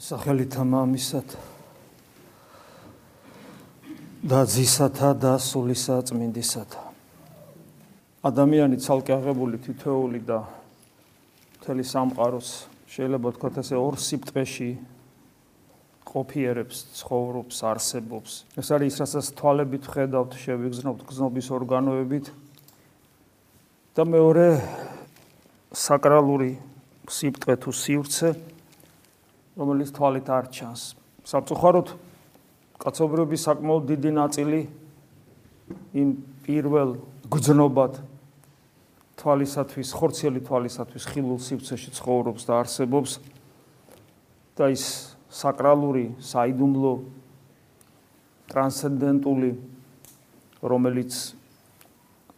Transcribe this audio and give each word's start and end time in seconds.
სახელითა 0.00 0.62
მამისათ 0.64 1.32
და 4.24 4.38
ძისათა 4.48 5.10
და 5.20 5.32
სულისა 5.36 5.98
წმინდისათა 6.08 6.84
ადამიანი 8.24 8.78
ცალკე 8.80 9.12
აღებული 9.18 9.60
თითოეული 9.60 10.20
და 10.24 10.38
მთელი 11.60 11.84
სამყაროს 11.84 12.48
შეიძლება 12.96 13.32
თქვათ 13.36 13.60
ასე 13.60 13.76
ორ 13.76 14.00
სიფტყეში 14.00 14.70
ყოფიერებს, 16.10 16.78
ცხოვრობს, 16.96 17.56
არსებობს. 17.60 18.32
ეს 18.56 18.68
არის 18.72 18.96
ის, 18.96 19.00
რასაც 19.04 19.26
თვალებით 19.36 19.84
ხედავთ, 19.84 20.32
შევიგზნობთ 20.40 21.00
გზნობის 21.12 21.46
ორგანოებით. 21.60 22.26
და 23.94 24.02
მეორე 24.08 24.48
საკრალური 25.76 26.56
სიფტყე 27.04 27.54
თუ 27.60 27.70
სივრცე, 27.70 28.28
რომელიც 29.58 29.90
თვალით 29.94 30.28
არ 30.30 30.46
ჩანს. 30.54 30.82
საფწუხაროდ 31.26 31.88
კაცობრიობის 32.80 33.40
საკმაოდ 33.44 33.82
დიდი 33.90 34.10
ნაწილი 34.16 34.60
იმ 35.94 36.08
პირველ 36.46 36.96
გძნობად 37.30 37.92
თვალისათვის, 39.20 39.88
ხორციელი 39.92 40.40
თვალისათვის 40.48 41.04
ხილულ 41.12 41.38
სივრცეში 41.44 41.90
ცხოვრობს 41.92 42.42
და 42.48 42.52
არსებობს 42.64 43.10
და 44.56 44.72
ის 44.72 44.84
საკრალური, 45.28 46.16
საიდუმლო 46.24 46.94
ტრანსცენდენტული 48.50 49.50
რომელიც 50.64 51.12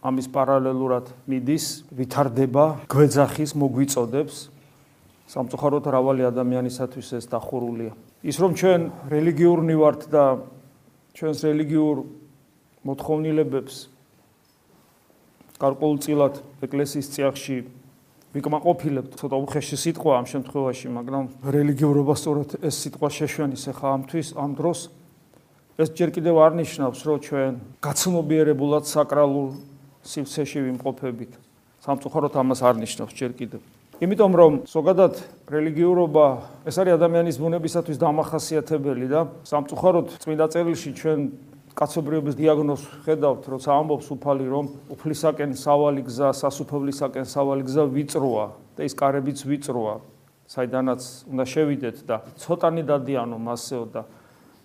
ამის 0.02 0.26
პარალელურად 0.34 1.14
მიდის, 1.30 1.66
ვითარდება, 1.94 2.64
გვეძახის, 2.90 3.54
მოგვიწოდებს 3.54 4.36
სამწუხაროდ 5.32 5.84
რავალი 5.88 6.22
ადამიანისათვის 6.28 7.08
ეს 7.16 7.24
დახურულია. 7.32 7.92
ის 8.20 8.36
რომ 8.36 8.52
ჩვენ 8.52 8.80
რელიგიურნი 9.08 9.74
ვართ 9.80 10.00
და 10.12 10.24
ჩვენს 11.16 11.38
რელიგიურ 11.48 11.96
მოთხოვნილებებს 12.84 13.74
გარკვეულწილად 15.56 16.34
ეკლესიის 16.66 17.08
წიაღში 17.16 17.56
ვიკმაყოფილებთ, 18.32 19.12
ცოტა 19.20 19.36
უხეში 19.44 19.76
სიტყვა 19.76 20.12
ამ 20.20 20.26
შემთხვევაში, 20.28 20.86
მაგრამ 20.88 21.24
რელიგიურობა 21.48 22.14
სწორედ 22.16 22.50
ეს 22.64 22.74
სიტყვა 22.84 23.08
შეშვენის 23.12 23.62
ახლა 23.72 23.88
ამთვის, 23.96 24.28
ამ 24.36 24.50
დროს 24.56 24.80
ეს 25.80 25.88
ჯერ 25.96 26.10
კიდევ 26.16 26.34
არ 26.44 26.52
ნიშნავს, 26.60 27.00
რომ 27.08 27.16
ჩვენ 27.24 27.52
გაცნობიერებულად 27.80 28.84
საკრალურ 28.84 29.48
სივრცეში 30.04 30.58
ვიმყოფებით. 30.64 31.32
სამწუხაროდ 31.84 32.34
ამას 32.36 32.60
არ 32.62 32.76
ნიშნავს 32.84 33.12
ჯერ 33.16 33.32
კიდევ. 33.32 33.60
იმიტომ 34.02 34.32
რომ 34.34 34.54
ზოგადად 34.66 35.18
რელიგიურობა 35.46 36.26
ეს 36.66 36.74
არის 36.82 36.94
ადამიანის 36.98 37.36
ბუნებისათვის 37.38 38.00
დამახასიათებელი 38.02 39.06
და 39.06 39.20
სამწუხაროდ 39.46 40.16
წმინდა 40.24 40.46
წერილში 40.50 40.90
ჩვენ 40.98 41.20
კაცობრიობის 41.78 42.34
დიაგნოზს 42.34 42.88
ხედავთ, 43.06 43.46
როცა 43.46 43.70
ამბობს 43.78 44.08
უფალი 44.10 44.46
რომ 44.50 44.66
უფლისაკენ 44.90 45.54
სავალი 45.54 46.02
გზა, 46.02 46.34
სასუფევლისაკენ 46.34 47.30
სავალი 47.30 47.62
გზა 47.62 47.84
ვიწროა 47.94 48.46
და 48.74 48.80
ის 48.90 48.94
კარებიც 48.98 49.38
ვიწროა, 49.46 49.94
საიდანაც 50.50 51.02
უნდა 51.30 51.44
შევიდეთ 51.46 51.96
და 52.02 52.16
ცოტანი 52.42 52.82
დადიანო 52.82 53.38
მასეო 53.38 53.84
და 53.86 54.02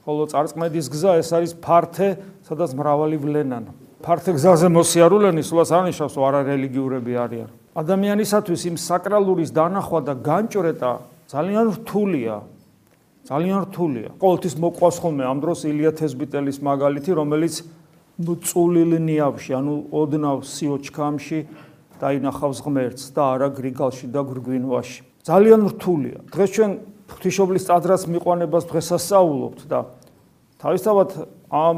ხოლო 0.01 0.25
წარწმედის 0.33 0.87
გზა 0.89 1.11
ეს 1.21 1.29
არის 1.29 1.53
ფართე, 1.61 2.09
სადაც 2.41 2.73
მრავალი 2.73 3.21
ვლენან. 3.21 3.69
ფართე 4.01 4.33
გზაზე 4.33 4.67
მოსიარულენი 4.73 5.41
სულაც 5.45 5.69
არნიშნავს, 5.77 6.13
რომ 6.17 6.25
არარელიგიურები 6.25 7.13
არიან. 7.21 7.49
ადამიანისათვის 7.77 8.61
იმ 8.73 8.75
საკრალურის 8.81 9.53
დანახვა 9.53 9.99
და 10.01 10.13
განჭრეტა 10.25 10.91
ძალიან 11.29 11.65
რთულია. 11.77 12.35
ძალიან 13.29 13.59
რთულია. 13.69 14.09
ყოველთვის 14.17 14.55
მოყვას 14.57 14.95
ხოლმე 14.97 15.23
ამ 15.29 15.37
დროს 15.43 15.59
ილია 15.69 15.91
თესბიტელის 15.93 16.57
მაგალითი, 16.63 17.11
რომელიც 17.13 17.55
წულილ 18.17 18.91
ნიავში, 18.97 19.51
ანუ 19.53 19.73
ოდნავ 19.93 20.37
სიოჩქამში 20.41 21.39
დაინახავს 22.01 22.59
ღმერთს 22.65 23.03
და 23.13 23.21
არა 23.37 23.47
გრიგალში 23.53 24.07
და 24.09 24.21
გრგვინვაში. 24.25 25.01
ძალიან 25.21 25.61
რთულია. 25.69 26.17
დღეს 26.33 26.49
ჩვენ 26.55 26.71
ღვთისმშობლის 27.13 27.63
წადრას 27.69 28.03
მიყვანებას 28.09 28.63
დღესასწაულობთ 28.73 29.61
და 29.69 29.79
თავისთავად 30.57 31.09
ამ 31.53 31.77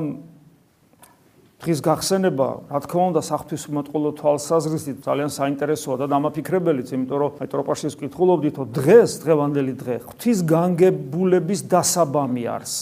დღის 1.60 1.80
გახსენება, 1.84 2.48
რა 2.72 2.80
თქმა 2.88 3.04
უნდა, 3.12 3.22
საფრთხისმოწყალო 3.28 4.10
თვალსაზრისით 4.16 4.98
ძალიან 5.04 5.28
საინტერესოა 5.28 5.96
და 6.00 6.06
დამაფიქრებელიც, 6.08 6.88
იმიტომ 6.96 7.18
რომ 7.20 7.32
მეტროპოლიის 7.36 7.96
კითხულობდით, 8.00 8.56
რომ 8.64 8.68
დღეს, 8.80 9.12
დღევანდელი 9.28 9.74
დღე, 9.76 9.96
ღვთის 10.08 10.40
განგებულების 10.48 11.62
დასაბამი 11.68 12.44
არის. 12.48 12.74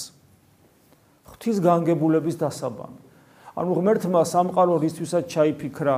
ღვთის 1.25 1.57
განგებულების 1.57 2.35
დასაბამი. 2.37 2.99
ანუ 3.57 3.71
ღმერთმა 3.81 4.21
სამყარო 4.29 4.73
რისთვისაც 4.85 5.23
ჩაიფიქრა, 5.25 5.97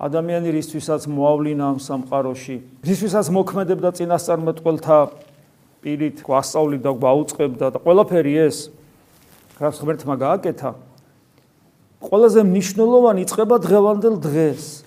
ადამიანი 0.00 0.48
რისთვისაც 0.56 1.04
მოავლინა 1.04 1.64
ამ 1.68 1.78
სამყაროში, 1.84 2.56
რისთვისაც 2.80 3.26
მოქმედებდა 3.28 3.88
წინასწარმეტყველთა 4.00 4.98
პირით, 5.84 6.16
გვასწავლიდა, 6.24 6.90
გვაუწყებდა 6.96 7.66
და 7.76 7.78
ყველაფერი 7.84 8.34
ეს, 8.48 8.72
რაც 9.60 9.74
ღმერთმა 9.84 10.14
გააკეთა, 10.16 10.70
ყველაზე 12.04 12.40
მნიშვნელოვანი 12.44 13.20
იწება 13.24 13.56
დღევანდელ 13.64 14.16
დღეს. 14.20 14.84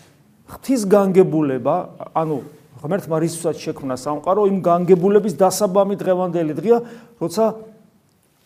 ღვთის 0.47 0.81
განგებულება, 0.87 1.75
ანუ 2.15 2.37
ღმერთმა 2.79 3.17
რისთვისაც 3.19 3.57
შექმნა 3.57 3.95
სამყარო, 3.97 4.47
იმ 4.47 4.59
განგებულების 4.63 5.33
დასაბამი 5.35 5.95
დღევანდელი 5.97 6.53
დღეა, 6.55 6.77
როცა 7.19 7.45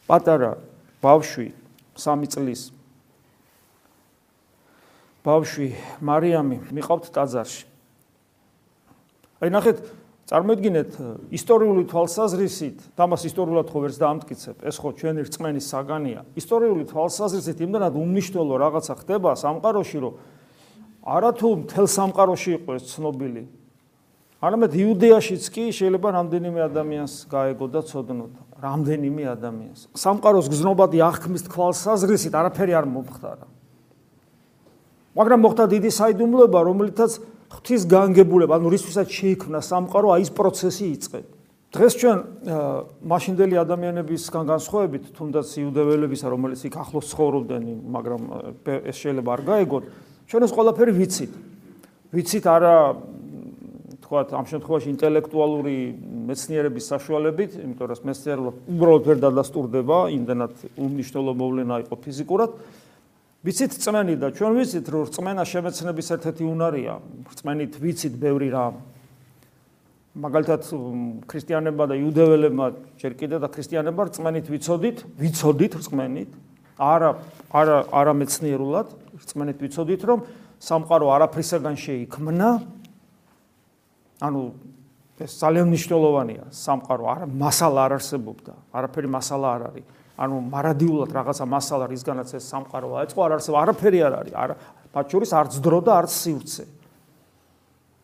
პატარა 0.08 0.58
ბავშვი 1.04 1.48
3 2.00 2.26
წლის 2.32 2.62
ბავშვი 5.22 5.68
მარიამი 6.02 6.58
მიყავთ 6.74 7.10
ტაძარში. 7.14 7.66
აი 9.42 9.50
ნახეთ, 9.54 9.78
წარმოიდგინეთ 10.32 10.92
ისტორიული 11.36 11.82
თვალსაზრისით, 11.92 12.78
თამას 12.96 13.26
ისტორიულად 13.28 13.68
ხო 13.68 13.80
ვერც 13.84 13.98
დაამტკიცებ, 14.00 14.64
ეს 14.64 14.76
ხო 14.80 14.90
ჩვენი 14.96 15.26
რწმენის 15.28 15.66
საგანია. 15.68 16.22
ისტორიული 16.40 16.88
თვალსაზრისით 16.88 17.60
იმდანად 17.68 18.00
უმნიშვნელო 18.00 18.56
რაღაცა 18.64 18.94
ხდება 19.04 19.36
სამყაროში, 19.36 19.98
რომ 20.00 20.14
არათუ 21.04 21.50
მთელ 21.68 21.88
სამყაროში 21.92 22.52
იყო 22.64 22.70
ეს 22.80 22.84
ცნობილი. 22.96 23.44
არამედ 24.40 24.72
იუდეაშიც 24.72 25.44
კი 25.52 25.64
შეიძლება 25.76 26.08
რამდენიმე 26.16 26.60
ადამიანს 26.64 27.14
გაეგო 27.28 27.68
და 27.68 27.82
ცოდნოთ, 27.92 28.34
რამდენიმე 28.56 29.24
ადამიანს. 29.36 29.92
სამყაროს 29.92 30.48
გზნობადი 30.48 30.98
აღქმის 31.12 31.44
თვალსაზრისით 31.52 32.34
არაფერი 32.40 32.74
არ 32.80 32.86
მომხდარა. 32.88 33.46
მაგრამ 35.12 35.40
მოხდა 35.44 35.64
დიდი 35.76 35.90
საიდუმლოება, 35.92 36.60
რომელიცაც 36.72 37.12
ღვთის 37.52 37.84
განგებულება, 37.92 38.58
ანუ 38.58 38.68
რისთვისაც 38.72 39.08
შეიქმნა 39.12 39.60
სამყარო, 39.60 40.08
აი 40.16 40.22
ეს 40.24 40.32
პროცესი 40.32 40.86
იწყება. 40.96 41.30
დღეს 41.72 41.94
ჩვენ 42.04 42.18
მაშინდელი 43.08 43.56
ადამიანებისგან 43.64 44.44
განსხვავებით, 44.44 45.04
თუნდაც 45.16 45.48
იუდეველებისა, 45.56 46.28
რომელიც 46.28 46.62
იქ 46.68 46.76
ახლოს 46.84 47.06
ცხოვრობდნენ, 47.16 47.64
მაგრამ 47.96 48.22
ეს 48.92 48.96
შეიძლება 49.00 49.30
არ 49.32 49.42
გაეგოთ, 49.48 49.84
ჩვენ 50.28 50.42
ეს 50.44 50.52
ყველაფერი 50.52 50.92
ვიცით. 51.00 51.32
ვიცით 52.12 52.46
არა 52.52 52.76
თქვათ 54.04 54.28
ამ 54.36 54.46
შემთხვევაში 54.52 54.88
ინტელექტუალური 54.92 55.78
მეცნიერების 56.28 56.86
საშუალებით, 56.92 57.52
იმიტომ 57.64 57.88
რომ 57.88 58.04
მეცნიერულად 58.12 58.56
უბრალოდ 58.68 59.04
ვერ 59.08 59.18
დადასტურდება, 59.24 59.98
იმდანაც 60.12 60.54
უმნიშვნელო 60.76 61.34
მოვლენა 61.40 61.76
იყო 61.88 61.96
ფიზიკურად, 62.04 62.52
ვიცით 63.42 63.74
წმენი 63.82 64.16
და 64.22 64.30
ჩვენ 64.38 64.52
ვიცით 64.54 64.86
რომ 64.94 65.10
წმენა 65.18 65.44
შემეცნების 65.50 66.08
ერთ-ერთი 66.14 66.44
უნარია. 66.46 67.02
წმენით 67.34 67.74
ვიცით 67.82 68.14
ბევრი 68.22 68.50
რამ. 68.54 68.76
მაგალითად 70.12 70.62
ქრისტიანებმა 71.26 71.86
და 71.90 71.96
იუდეველებმა 71.98 72.66
ჯერ 73.02 73.14
კიდე 73.18 73.38
და 73.42 73.48
ქრისტიანებმა 73.50 74.04
წმენით 74.14 74.46
ვიცოდით, 74.52 74.98
ვიცოდით 75.18 75.74
წმენით. 75.88 76.32
არა 76.78 77.10
არა 77.50 77.78
არა 77.90 78.14
მეცნიერულად 78.22 78.88
წმენით 79.26 79.58
ვიცოდით 79.58 80.02
რომ 80.06 80.20
სამყარო 80.62 81.06
არაფრისაგან 81.16 81.76
შეიქმნა. 81.82 82.50
ანუ 84.22 84.42
ეს 85.22 85.34
ძალიან 85.42 85.66
მნიშვნელოვანია. 85.70 86.44
სამყარო 86.54 87.04
არა 87.10 87.26
მასალა 87.26 87.80
არ 87.90 87.94
არსებობდა. 87.98 88.54
არაფერი 88.74 89.08
მასალა 89.10 89.48
არ 89.56 89.62
არის. 89.70 89.86
ანუ 90.22 90.38
მარადიულად 90.54 91.10
რაღაცა 91.18 91.46
მასალა 91.50 91.86
რისგანაც 91.90 92.30
ეს 92.38 92.46
სამყარო 92.52 92.90
აეწყო 93.02 93.20
არ 93.26 93.32
არსება 93.42 93.58
არაფერი 93.66 94.00
არ 94.06 94.14
არის. 94.22 94.34
არა 94.38 94.56
მათ 94.94 95.06
შორის 95.12 95.32
არც 95.42 95.54
დრო 95.66 95.80
და 95.82 95.92
არც 96.02 96.12
სივრცე. 96.22 96.66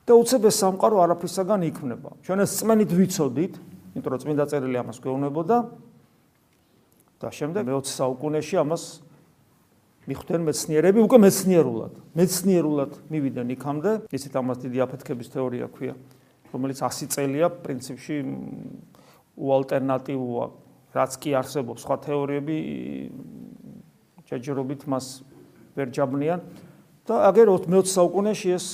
და 0.08 0.14
უცებ 0.16 0.42
ეს 0.48 0.56
სამყარო 0.64 0.98
არაფრისაგან 1.04 1.62
იქმნება 1.68 2.10
ჩვენ 2.24 2.40
ეს 2.48 2.52
წმენით 2.64 2.92
ვიცოდით 2.96 3.54
იმიტომ 3.98 4.12
რომ 4.14 4.22
წმინდა 4.24 4.46
წერილი 4.48 4.78
ამას 4.80 4.98
გვეუბნებოდა 5.04 5.58
და 7.19 7.28
შემდეგ 7.28 7.64
მე-20 7.68 7.92
საუკუნეში 7.92 8.56
ამას 8.64 8.84
მიხვდნენ 10.08 10.42
მეცნიერები 10.48 11.00
უკვე 11.04 11.18
მეცნიერულად 11.28 11.94
მეცნიერულად 12.16 12.92
მივიდნენ 13.12 13.48
იქამდე. 13.58 13.92
ისეთ 14.08 14.34
ამას 14.40 14.58
დიდი 14.64 14.78
აფეთქების 14.88 15.28
თეორია 15.28 15.68
ქვია 15.68 15.94
რომელიც 16.56 16.80
100 16.80 17.12
წელია 17.12 17.48
პრინციპში 17.52 18.16
უალტერნატივოა, 19.38 20.46
რაც 20.97 21.13
კი 21.21 21.38
არსებობს 21.38 21.85
სხვა 21.85 21.97
თეორიები 22.07 22.57
ჯეჯერობით 24.27 24.81
მას 24.89 25.05
ვერ 25.77 25.94
ჯაბნიან 25.94 26.41
და 27.07 27.13
აგერ 27.29 27.53
20 27.53 27.94
საუკუნეში 27.94 28.49
ეს 28.57 28.67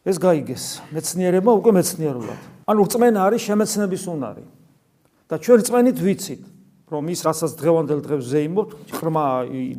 ეს 0.00 0.16
გაიგეს 0.16 0.64
მეცნიერებმა 0.96 1.52
უკვე 1.60 1.72
მეცნიერულად. 1.76 2.40
ანუ 2.66 2.80
რწმენა 2.88 3.20
არის 3.30 3.42
შემეცნების 3.46 4.04
უნარი. 4.10 4.44
და 5.30 5.38
ჩვენ 5.38 5.58
რწმენით 5.62 5.98
ვიცით, 6.02 6.42
რომ 6.90 7.04
ის 7.14 7.20
რასაც 7.22 7.52
დღევანდელ 7.54 8.00
დღეს 8.02 8.22
ზეიმობთ, 8.34 8.70
ხრმა 8.98 9.24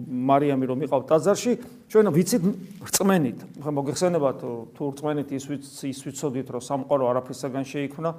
მარიამი 0.07 0.65
რომ 0.71 0.79
იყავ 0.87 1.01
ტაძარში, 1.11 1.53
ჩვენ 1.91 2.07
ვიცით 2.15 2.43
რწმენით. 2.87 3.39
ხო 3.59 3.71
მოგეხსენებათ 3.75 4.39
თუ 4.71 4.83
რწმენით 4.95 5.27
ის 5.35 5.43
ის 5.91 5.99
ვიცოდით 6.07 6.47
რომ 6.55 6.61
სამყარო 6.63 7.03
არაფრისაგან 7.11 7.63
შეიქმნა, 7.67 8.09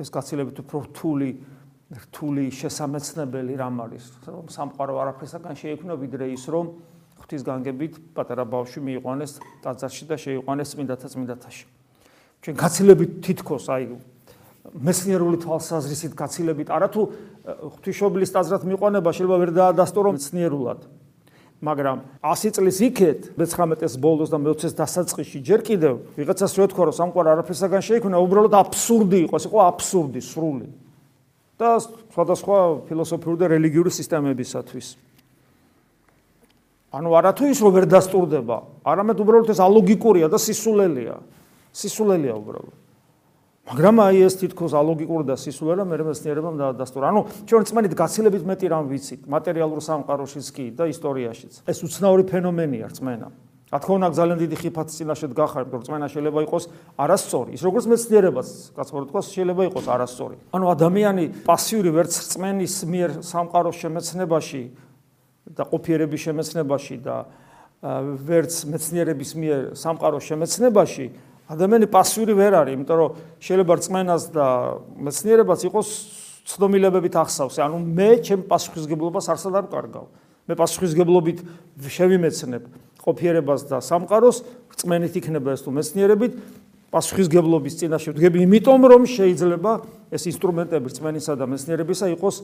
ეს 0.00 0.08
გაცილებით 0.08 0.56
უფრო 0.64 0.78
რთული 0.88 1.28
რთული 1.92 2.48
შესამეცნებელი 2.48 3.52
რამ 3.60 3.76
არის, 3.84 4.04
რომ 4.24 4.46
სამყარო 4.48 4.94
არაფრისაგან 5.02 5.54
შეიქმნა, 5.60 5.92
ვიდრე 6.00 6.32
ის 6.32 6.44
რომ 6.48 6.66
ღვთის 7.20 7.42
განგებით 7.44 7.94
პატარა 8.16 8.44
ბავშვი 8.48 8.80
მიიყვანეს 8.88 9.32
ტაძარში 9.62 10.04
და 10.08 10.16
შეიყვანეს 10.16 10.72
წმინდათა 10.72 11.06
წმინდათაში. 11.12 11.64
ჩვენ 12.42 12.54
გაცილებით 12.56 13.12
თითქოს 13.22 13.66
აი 13.70 13.84
მეცნიერული 14.72 15.38
თვალსაზრისით 15.42 16.12
გაცილებით 16.16 16.68
არათუ 16.72 17.02
ღვთისმშობლის 17.76 18.30
ტაძრად 18.34 18.62
მიიყვანება 18.66 19.10
შეიძლება 19.12 19.38
ვერ 19.42 19.50
დაადასტურო 19.58 20.10
მეცნიერულად. 20.16 20.80
მაგრამ 21.62 21.98
100 22.26 22.50
წლის 22.58 22.78
იქეთ, 22.90 23.20
მე-19-ის 23.38 23.94
ბოლოს 24.02 24.30
და 24.34 24.38
მე-20-ის 24.42 24.74
დასაწყისში 24.74 25.38
ჯერ 25.46 25.60
კიდევ 25.62 25.94
ვიღაცას 26.18 26.58
რო 26.58 26.66
თქვა 26.74 26.90
რომ 26.90 26.96
სამყარო 26.98 27.28
არაფრისაგან 27.38 27.82
შეიქმნა, 27.86 28.18
უბრალოდ 28.18 28.54
აბსურდი 28.58 29.18
იყო, 29.30 29.34
ეს 29.38 29.46
იყო 29.46 29.58
აბსურდი, 29.70 30.20
სრული. 30.26 30.66
და 31.60 31.78
სხვადასხვა 31.80 32.58
ფილოსოფიური 32.88 33.38
და 33.38 33.46
რელიგიური 33.52 33.90
სისტემებისათვის. 33.92 34.86
ანუ 36.92 37.08
არათუ 37.16 37.44
ის 37.48 37.58
რომ 37.64 37.72
ვერ 37.72 37.86
დასტურდება, 37.88 38.56
არამედ 38.84 39.16
უბრალოდ 39.24 39.48
ეს 39.52 39.60
ალოგიკურია 39.64 40.28
და 40.28 40.36
სისულელეა. 40.36 41.16
სისულელეა 41.72 42.34
უბრალოდ. 42.36 42.76
მაგრამ 43.62 43.96
აი 44.02 44.16
ეს 44.26 44.34
თითქოს 44.42 44.72
ალოგიკური 44.76 45.24
და 45.24 45.36
სისულელეა 45.38 45.86
მე 45.88 45.96
მეცნიერებამ 46.02 46.56
დაადასტურა. 46.60 47.04
ანუ 47.08 47.20
ჩვენ 47.48 47.62
წმენით 47.64 47.92
გაცილებით 47.96 48.42
მეტი 48.44 48.66
რამ 48.68 48.84
ვიცით, 48.90 49.20
მატერიალურ 49.24 49.80
სამყაროშიც 49.80 50.46
კი 50.52 50.66
და 50.76 50.84
ისტორიაშიც. 50.92 51.52
ეს 51.64 51.78
უცნაური 51.80 52.22
ფენომენია 52.28 52.90
რწმენა. 52.92 53.28
რა 53.72 53.78
თქმა 53.80 53.94
უნდა, 53.96 54.08
ძალიან 54.12 54.38
დიდი 54.44 54.56
ხიფათი 54.60 54.92
წინაშე 54.92 55.26
დგახარ, 55.32 55.64
რომ 55.72 55.80
რწმენა 55.80 56.06
შეიძლება 56.12 56.40
იყოს 56.44 56.64
არასწორი. 57.00 57.50
ის 57.56 57.62
როგორც 57.64 57.84
მეცნიერებას, 57.88 58.48
კაცობრად 58.76 59.06
თქვა, 59.08 59.20
შეიძლება 59.32 59.62
იყოს 59.72 59.86
არასწორი. 59.88 60.36
ანუ 60.52 60.66
ადამიანი 60.76 61.24
პასიური 61.48 61.88
ვერც 61.88 62.12
რწმენის 62.20 62.74
მიერ 62.84 63.10
სამყაროს 63.24 63.76
შემეცნებაში 63.80 64.62
და 65.56 65.62
ყოფიერების 65.72 66.20
შემეცნებაში 66.20 66.96
და 67.00 67.16
ვერც 68.28 68.52
მეცნიერების 68.68 69.30
მიერ 69.40 69.60
სამყაროს 69.72 70.24
შემეცნებაში 70.28 71.06
ადამიანი 71.52 71.86
პასიური 71.90 72.32
ვერ 72.36 72.52
არის, 72.60 72.72
იმიტომ 72.76 72.96
რომ 73.00 73.10
შეიძლება 73.40 73.72
რწმენას 73.80 74.22
და 74.32 74.46
მეცნიერებას 75.00 75.60
იყოს 75.68 75.88
ცდომილებებით 76.46 77.14
ახსავს. 77.18 77.56
ანუ 77.58 77.76
მე 77.82 78.10
ჩემ 78.22 78.40
პასუხისგებლობას 78.46 79.26
არსად 79.32 79.54
არ 79.60 79.66
ვკარგავ. 79.68 80.06
მე 80.48 80.54
პასუხისგებლობით 80.58 81.38
შევიმეცნებ 81.82 82.62
ყოფიერებას 83.02 83.66
და 83.66 83.78
სამყაროს, 83.82 84.36
რწმენით 84.72 85.14
იქნება 85.18 85.54
ეს 85.54 85.62
თუ 85.66 85.70
მეცნიერებით 85.74 86.32
პასუხისგებლობის 86.92 87.74
წინაშე 87.80 88.12
ვდგები, 88.12 88.38
იმიტომ 88.46 88.80
რომ 88.84 89.02
შეიძლება 89.08 89.72
ეს 90.12 90.22
ინსტრუმენტები 90.28 90.86
რწმენისა 90.92 91.32
და 91.40 91.44
მეცნიერებისა 91.48 92.06
იყოს 92.14 92.36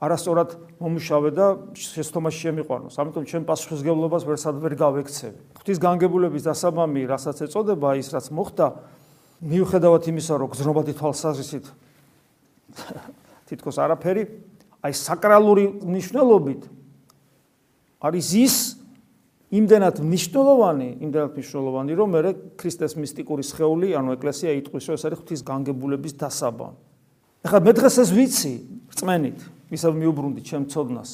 არასწორად 0.00 0.50
მომუშავე 0.80 1.30
და 1.36 1.46
შეცდომაში 1.76 2.38
შემიყვანოს. 2.40 2.94
ამიტომ 2.96 3.24
ჩვენ 3.28 3.42
პასუხისგებლობას 3.44 4.22
ვერსად 4.24 4.54
ვერ 4.62 4.74
გავექცევი. 4.80 5.38
ღვთის 5.60 5.78
განგებულების 5.82 6.42
დასაბამი, 6.48 7.02
რასაც 7.04 7.36
ეწოდება 7.44 7.88
ის, 8.00 8.08
რაც 8.08 8.26
მოხდა, 8.32 8.66
მიუხედავად 9.44 10.02
იმისა, 10.08 10.34
რომ 10.40 10.48
გზნობადი 10.56 10.92
თვალსაზრისით 10.96 11.66
თითქოს 13.50 13.76
არაფერი, 13.76 14.22
აი 14.80 14.92
საკრალური 14.96 15.64
მნიშვნელობით 15.84 16.62
არის 18.00 18.28
ის 18.40 18.79
იმდენად 19.50 19.98
მნიშვნელოვანი, 19.98 20.88
იმდენად 21.02 21.30
მნიშვნელოვანი, 21.34 21.92
რომ 21.98 22.08
მე 22.14 22.20
ქრისტეს 22.54 22.94
მისტიკური 22.94 23.42
სხეული, 23.42 23.88
ანუ 23.98 24.14
ეკლესია 24.14 24.54
იტყვის, 24.62 24.84
რომ 24.86 24.94
ეს 24.94 25.04
არის 25.10 25.18
ღვთის 25.18 25.40
განგებულების 25.42 26.14
დასაბამი. 26.22 26.78
ახლა 27.40 27.58
მე 27.64 27.72
დღეს 27.72 27.96
ეს 28.04 28.10
ვიცი, 28.14 28.54
რწმენით, 28.94 29.38
ვისაც 29.72 29.92
მიუბრუნდი 29.96 30.42
ჩემ 30.44 30.64
ცოდნას. 30.70 31.10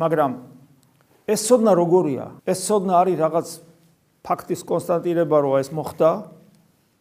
მაგრამ 0.00 0.30
ეს 1.28 1.40
ცოდნა 1.46 1.72
როგორია? 1.78 2.24
ეს 2.48 2.58
ცოდნა 2.64 2.92
არის 2.96 3.16
რაღაც 3.22 3.48
ფაქტის 4.24 4.60
კონსტანტირება, 4.64 5.36
რომ 5.38 5.52
ეს 5.62 5.68
მოხდა 5.70 6.10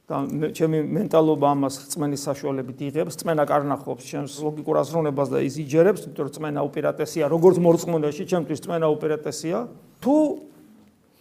და 0.07 0.23
ჩემი 0.55 0.87
მენტალობა 0.87 1.47
ამას 1.51 1.75
რწმენის 1.83 2.21
საშუალებით 2.23 2.79
იღებს, 2.87 3.19
რწმენა 3.19 3.43
კარნახობს 3.43 4.07
ჩემს 4.07 4.39
ლოგიკურ 4.39 4.79
აზროვნებას 4.79 5.27
და 5.35 5.39
ის 5.43 5.55
იჯერებს, 5.59 6.07
იმიტომ 6.07 6.23
რომ 6.23 6.29
რწმენა 6.31 6.61
უპირატესია, 6.63 7.23
როგორც 7.27 7.57
მორწმუნეში, 7.59 8.23
ჩემთვის 8.23 8.59
რწმენა 8.63 8.87
უპირატესია. 8.87 9.57
თუ 9.99 10.15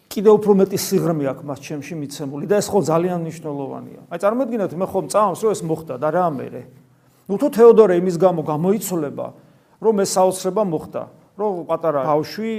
კიდევ 0.06 0.32
უფრო 0.38 0.52
მეტი 0.62 0.78
სიღრმე 0.78 1.24
აქვს 1.34 1.44
მას 1.50 1.58
ჩემში 1.66 1.94
მიცემული 1.98 2.44
და 2.46 2.62
ეს 2.62 2.66
ხო 2.70 2.78
ძალიან 2.86 3.18
მნიშვნელოვანია. 3.26 4.00
აი 4.06 4.18
წარმოიდგინეთ, 4.22 4.70
მე 4.78 4.86
ხომ 4.86 5.06
წამს, 5.10 5.38
რომ 5.42 5.50
ეს 5.50 5.60
მოხდა 5.66 5.94
და 5.98 6.08
რა 6.14 6.22
ამერე? 6.30 6.62
ნუ 7.26 7.34
თუ 7.42 7.48
თეოდორე 7.58 7.94
იმის 7.98 8.16
გამო 8.22 8.40
გამოიცოლება, 8.46 9.26
რომ 9.82 9.94
ეს 9.98 10.10
საოცრება 10.14 10.62
მოხდა, 10.62 11.02
რომ 11.36 11.66
პატარა 11.68 12.00
ბავშვი 12.08 12.52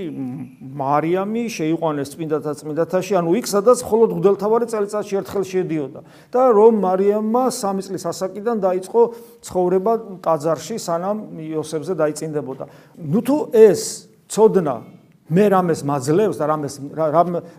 მარიამი 0.78 1.44
შეიყვანეს 1.50 2.12
წმინდათა 2.14 2.52
წმინდათაში, 2.62 3.14
ანუ 3.18 3.32
იქ 3.42 3.46
სადაც 3.50 3.82
მხოლოდ 3.82 4.10
გუდელთავარი 4.18 4.66
წელიწადში 4.70 5.14
ერთხელ 5.18 5.44
შედიოდა 5.50 6.02
და 6.30 6.42
რომ 6.54 6.74
მარიამმა 6.86 7.44
სამი 7.58 7.82
წლის 7.88 8.04
ასაკიდან 8.06 8.58
დაიწყო 8.62 9.02
ცხოვრება 9.50 9.94
ტაძარში, 10.22 10.76
სანამ 10.78 11.18
იოსებზე 11.42 11.94
დაიწინდებოდა. 11.98 12.64
ნუ 13.02 13.20
თუ 13.26 13.38
ეს 13.58 13.82
ცოდნა 14.30 14.76
მე 15.28 15.46
რამეს 15.52 15.82
მაძლევს 15.84 16.38
და 16.38 16.46
რამეს 16.48 16.76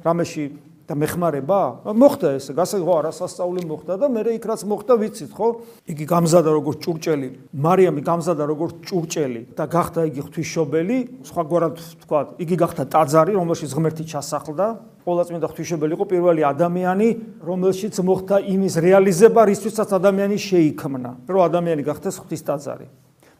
რამეში 0.06 0.44
და 0.88 0.96
მეხმარება? 0.96 1.60
მოხდა 1.84 2.28
ეს, 2.40 2.48
გასაგო 2.56 2.92
არასასწაული 3.04 3.62
მოხდა 3.68 3.94
და 4.00 4.08
მე 4.08 4.22
იქ 4.40 4.44
რაც 4.48 4.64
მოხდა 4.64 4.94
ვიცით, 4.96 5.30
ხო? 5.36 5.48
იგი 5.84 6.04
გამზადა 6.08 6.50
როგორც 6.56 6.78
ჭურჭელი, 6.80 7.28
მარიამი 7.52 8.00
გამზადა 8.08 8.44
როგორც 8.48 8.74
ჭურჭელი 8.88 9.42
და 9.52 9.64
გახდა 9.68 10.00
იგი 10.08 10.20
ღვთისმშობელი, 10.24 10.98
სხვაგვარად 11.28 11.76
თქვა, 12.08 12.20
იგი 12.40 12.56
გახდა 12.56 12.82
ტაძარი, 12.88 13.32
რომელშიც 13.36 13.70
ღმერთი 13.76 14.04
ჩასახლდა. 14.08 14.66
ყოველწმინდა 15.04 15.46
ღვთისმშობელი 15.48 15.92
იყო 15.96 16.04
პირველი 16.08 16.42
ადამიანი, 16.48 17.08
რომელშიც 17.44 17.94
მოხდა 18.00 18.36
იმის 18.48 18.74
რეალიზება, 18.80 19.40
რისთვისაც 19.44 19.88
ადამიანი 19.92 20.36
შეიქმნა, 20.40 21.10
რომ 21.28 21.40
ადამიანი 21.48 21.82
გახდეს 21.84 22.16
ღვთის 22.20 22.42
ტაძარი. 22.48 22.88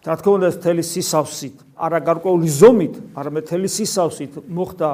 რა 0.08 0.14
თქმა 0.16 0.32
უნდა, 0.38 0.46
ეს 0.48 0.56
თელი 0.64 0.84
სისავსით, 0.88 1.56
არა 1.76 1.98
გარკვეული 2.08 2.48
ზომით, 2.48 2.94
არამედ 3.18 3.44
თელი 3.50 3.68
სისავსით 3.68 4.32
მოხდა 4.48 4.88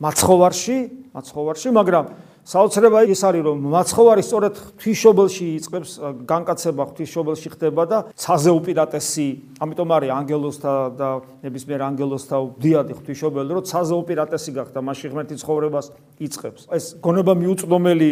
მაცხოვარში, 0.00 0.76
მაცხოვარში, 1.12 1.68
მაგრამ 1.76 2.04
საოცრება 2.40 3.04
ის 3.04 3.20
არის, 3.20 3.42
რომ 3.44 3.56
მაცხოვარი 3.68 4.22
სწორედ 4.24 4.54
ღვთისმშობელში 4.56 5.46
იწყებს 5.60 5.90
განკაცება 6.24 6.82
ღვთისმშობელში 6.88 7.48
ხდება 7.52 7.82
და 7.84 7.98
ცაზე 8.16 8.50
უპირატესი, 8.56 9.28
ამიტომ 9.60 9.88
არის 9.92 10.10
ანგელოსთა 10.16 10.74
და 10.96 11.08
ნებისმიერ 11.44 11.80
ანგელოსთა 11.84 12.36
დიადი 12.64 12.92
ღვთისმშობელი, 12.96 13.50
რომ 13.60 13.64
ცაზე 13.68 13.94
უპირატესი 14.00 14.50
გახდა 14.56 14.78
მასში 14.80 15.06
ღმერთი 15.12 15.34
ცხოვრებას 15.36 15.86
იწყებს. 16.16 16.60
ეს 16.72 16.84
გონება 17.04 17.32
მიუწვდომელი 17.36 18.10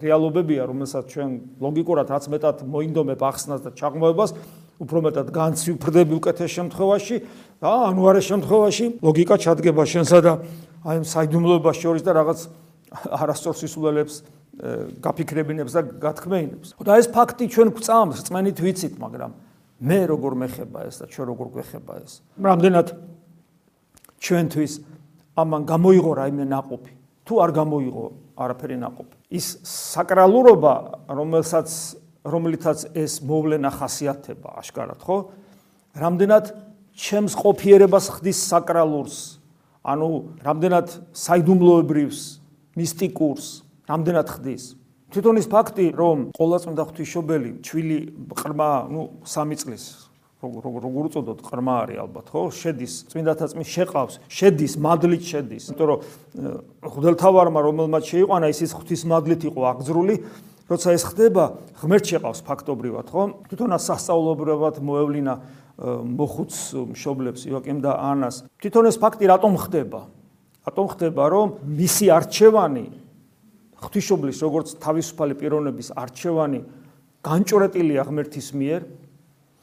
რეალობებია, 0.00 0.62
რომელსაც 0.64 1.04
ჩვენ 1.12 1.30
ლოგიკურად 1.60 2.06
რაც 2.08 2.24
მეტად 2.32 2.56
მოინდომებ 2.72 3.20
ახსნას 3.20 3.60
და 3.62 3.70
ჩაღმოებას, 3.76 4.30
უფრო 4.82 4.98
მეტად 5.06 5.28
განცვიფრდები 5.30 6.12
უკეთეს 6.18 6.50
შემთხვევაში 6.58 7.16
და 7.62 7.70
ანუ 7.92 8.02
არა 8.02 8.22
შემთხვევაში 8.26 8.86
ლოგიკა 9.04 9.36
ჩადგება 9.44 9.82
შენსა 9.86 10.18
და 10.24 10.32
აი 10.82 11.02
ამ 11.02 11.06
საიდუმლოებას 11.06 11.76
შორის 11.78 12.02
და 12.02 12.12
რაღაც 12.18 12.40
არასწორ 13.22 13.54
სისულელებს 13.58 14.14
გაფიქრებინებს 15.02 15.72
და 15.72 15.82
გათქმეინებს. 16.02 16.76
და 16.76 16.92
ეს 17.00 17.08
ფაქტი 17.08 17.48
ჩვენ 17.48 17.68
გვწამს, 17.72 18.18
წმენით 18.28 18.58
ვიცით, 18.60 18.94
მაგრამ 19.00 19.32
მე 19.80 19.98
როგორ 20.12 20.32
მეხება 20.42 20.78
ეს 20.86 21.00
და 21.00 21.06
ჩვენ 21.08 21.26
როგორ 21.32 21.46
გვეხება 21.56 21.92
ეს. 22.04 22.12
რამდენად 22.36 22.88
ჩვენთვის 24.20 24.72
ამან 25.38 25.62
გამოიღო 25.66 26.10
რაიმე 26.20 26.44
ناقოფი. 26.46 26.94
თუ 27.24 27.34
არ 27.42 27.50
გამოიღო 27.56 28.04
არაფერი 28.36 28.76
ناقოფი. 28.76 29.16
ის 29.32 29.46
საკრალურობა, 29.64 30.74
რომელსაც 31.08 31.68
რომლითაც 32.22 32.78
ეს 32.94 33.22
მოვლენა 33.24 33.70
ხასიათდება, 33.72 34.48
აშკარად, 34.60 35.00
ხო? 35.02 35.16
რამდენად 35.96 36.44
ჩემს 36.94 37.34
ყოფიერებას 37.34 38.06
ხდის 38.14 38.38
საკრალურს, 38.52 39.41
ანუ 39.82 40.08
რამდენად 40.46 40.88
საიდუმლოებრივს, 41.16 42.20
მისტიკურს, 42.78 43.46
რამდენად 43.90 44.28
ხდის? 44.30 44.64
თვითონ 45.12 45.42
ის 45.42 45.48
ფაქტი, 45.50 45.86
რომ 45.92 46.30
ყოვლადწმინდა 46.38 46.82
ღვთისმშობელი 46.88 47.50
ჩვილი 47.66 47.98
ყრმა, 48.32 48.70
ну, 48.88 49.10
სამი 49.28 49.58
წლის 49.60 50.12
როგორ 50.42 51.06
უწოდოთ 51.06 51.42
ყრმა 51.46 51.74
არის 51.86 51.98
ალბათ, 52.02 52.26
ხო? 52.34 52.40
შედის 52.50 52.92
წმინდათა 53.12 53.46
წმის 53.52 53.68
შეყავს, 53.70 54.14
შედის 54.26 54.74
მადლით 54.74 55.22
შედის. 55.22 55.70
იმიტომ 55.70 55.86
რომ 55.86 55.98
ღვთელთავარმა 56.82 57.60
რომელმაც 57.62 58.02
შეიყვანა 58.10 58.46
ის 58.50 58.58
ის 58.66 58.72
ღვთის 58.74 59.02
მადლით 59.06 59.42
იყო 59.46 59.60
აღძრული, 59.70 60.14
როცა 60.66 60.88
ეს 60.98 61.02
ხდება, 61.06 61.44
ღმერთ 61.78 62.04
შეყავს 62.10 62.40
ფაქტობრივად, 62.42 63.06
ხო? 63.06 63.22
თვითონაც 63.54 63.82
სასწაულობრივად 63.86 64.74
მოევლინა 64.82 65.34
მოხუც 65.80 66.52
მშობლებს 66.92 67.46
იოაკიმ 67.48 67.78
და 67.80 67.92
ანას. 68.12 68.44
თვითონ 68.60 68.84
ეს 68.92 68.96
ფაქტი 69.00 69.24
რატომ 69.32 69.52
ხდება? 69.56 70.00
რატომ 70.68 70.86
ხდება, 70.94 71.22
რომ 71.32 71.46
მისი 71.64 72.06
არჩევანი 72.12 72.86
ღვთისმშობლის 73.82 74.38
როგორც 74.46 74.68
თავისუფალი 74.78 75.34
პიროვნების 75.42 75.88
არჩევანი 75.98 76.60
განჭორეტილია 77.24 78.02
ღმერთის 78.06 78.48
მიერ? 78.54 78.80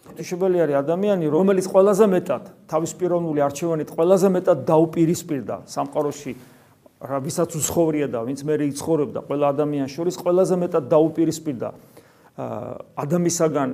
ღვთისმშობელი 0.09 0.57
არის 0.65 0.75
ადამიანი, 0.83 1.25
რომელიც 1.29 1.65
ყველაზე 1.71 2.05
მეტად 2.09 2.43
თავის 2.67 2.91
პიროვნული 2.99 3.39
არჩევანით 3.45 3.89
ყველაზე 3.93 4.27
მეტად 4.33 4.57
დაუპირისპირდა 4.67 5.55
სამყაროში 5.69 6.33
რა 6.99 7.17
ვისაც 7.23 7.55
უცხოვრია 7.55 8.07
და 8.11 8.19
ვინც 8.27 8.43
მე 8.43 8.55
იცხოვრებდა 8.75 9.19
ყველა 9.23 9.45
ადამიანს 9.55 9.91
შორის 9.95 10.15
ყველაზე 10.19 10.55
მეტად 10.59 10.83
დაუპირისპირდა 10.91 11.69
ადამიანისაგან 12.99 13.69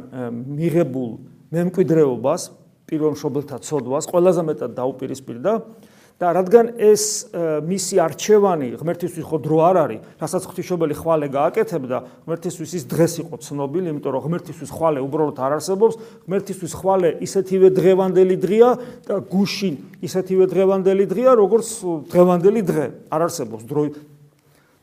მიღებულ 0.46 1.12
მემკვიდრეობას, 1.56 2.42
პირველ 2.86 3.16
მშობელთა 3.16 3.58
ცოდვას 3.66 4.06
ყველაზე 4.12 4.42
მეტად 4.46 4.72
დაუპირისპირდა 4.78 5.54
და 6.16 6.28
რადგან 6.32 6.80
ეს 6.80 7.28
მისი 7.68 7.96
არჩევანი 8.00 8.68
ღმერთისთვის 8.80 9.26
ხო 9.28 9.38
დრო 9.44 9.58
არ 9.68 9.78
არის, 9.84 10.00
რასაც 10.16 10.44
ღვთისმშობელი 10.48 10.96
ხვალე 10.96 11.28
გააკეთებდა, 11.28 11.98
ღმერთისთვის 12.24 12.72
ის 12.72 12.84
დღეს 12.88 13.14
იყო 13.20 13.36
ცნობილი, 13.44 13.92
იმიტომ 13.92 14.12
რომ 14.16 14.24
ღმერთისთვის 14.24 14.72
ხვალე 14.72 15.00
უბრალოდ 15.04 15.38
არ 15.44 15.52
არსებობს, 15.60 15.96
ღმერთისთვის 16.24 16.74
ხვალე 16.80 17.10
ისეთივე 17.20 17.68
დღევანდელი 17.76 18.36
დღეა 18.40 18.70
და 19.12 19.16
გუშინ 19.28 19.76
ისეთივე 20.08 20.46
დღევანდელი 20.56 21.06
დღეა, 21.12 21.32
როგორც 21.36 21.68
დღევანდელი 22.08 22.62
დღე. 22.64 22.86
არ 23.12 23.22
არსებობს 23.28 23.64
დრო 23.68 23.84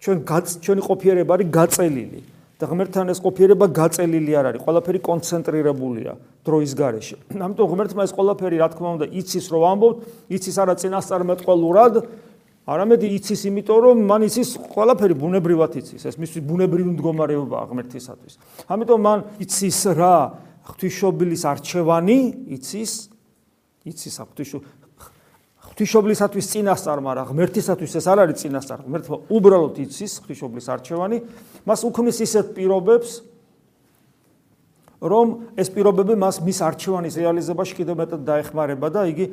ჩვენ 0.03 0.17
ჩვენი 0.61 0.83
ყოფიერება 0.83 1.33
არის 1.39 1.49
გაწელილი. 1.49 2.21
და 2.61 2.65
ღმერთთან 2.71 3.07
ეს 3.13 3.21
ყოფიერება 3.23 3.67
გაწელილი 3.73 4.33
არ 4.39 4.47
არის, 4.53 4.61
ყველაფერი 4.63 4.99
კონცენტრირებულია 5.03 6.13
დროის 6.47 6.73
გარეშე. 6.79 7.17
ამიტომ 7.33 7.67
ღმერთმა 7.73 8.03
ეს 8.07 8.13
ყველაფერი, 8.13 8.57
რა 8.63 8.69
თქმა 8.73 8.89
უნდა, 8.97 9.07
იცის 9.13 9.47
რომ 9.53 9.63
ამბობ, 9.73 9.95
იცის 10.31 10.57
არა 10.63 10.75
წინასწარმეტყველურად, 10.83 11.93
არამედ 12.63 13.01
იცის 13.03 13.41
იმიტომ 13.51 13.79
რომ 13.83 13.97
მან 14.07 14.21
იცის 14.31 14.51
ყველაფერი 14.71 15.15
ბუნებრივად 15.19 15.73
იცის, 15.83 16.03
ეს 16.07 16.17
მისი 16.23 16.39
ბუნებრივი 16.47 16.91
მდგომარეობაა 16.95 17.65
ღმერთისათვის. 17.71 18.35
ამიტომ 18.71 19.01
მან 19.03 19.19
იცის 19.43 19.81
რა 19.99 20.17
ღვთისმშობლის 20.63 21.43
არჩევანი, 21.43 22.19
იცის 22.55 22.93
იცის 23.83 24.15
ღვთისმშობლის 24.23 24.82
ღვთისმშობლისათვის 25.83 26.47
წინასწარ, 26.47 26.99
მაგრამ 27.03 27.27
ღმერთისათვის 27.33 27.93
ეს 27.99 28.07
არ 28.07 28.19
არის 28.23 28.39
წინასწარ. 28.39 28.79
ღმერთმა 28.87 29.17
უბრალოდ 29.35 29.77
იცის 29.83 30.13
ღვთისმშობლის 30.23 30.67
არჩევანი, 30.71 31.19
მას 31.67 31.81
უქმნის 31.83 32.19
ისეთ 32.23 32.47
პირობებს, 32.55 33.11
რომ 35.03 35.27
ეს 35.59 35.69
პირობები 35.75 36.15
მას 36.15 36.39
მის 36.47 36.59
არჩევანის 36.63 37.15
რეალიზებაში 37.19 37.75
კიდევ 37.83 37.95
მეტად 37.99 38.23
დაეხმარება 38.23 38.89
და 38.95 39.03
იგი 39.11 39.27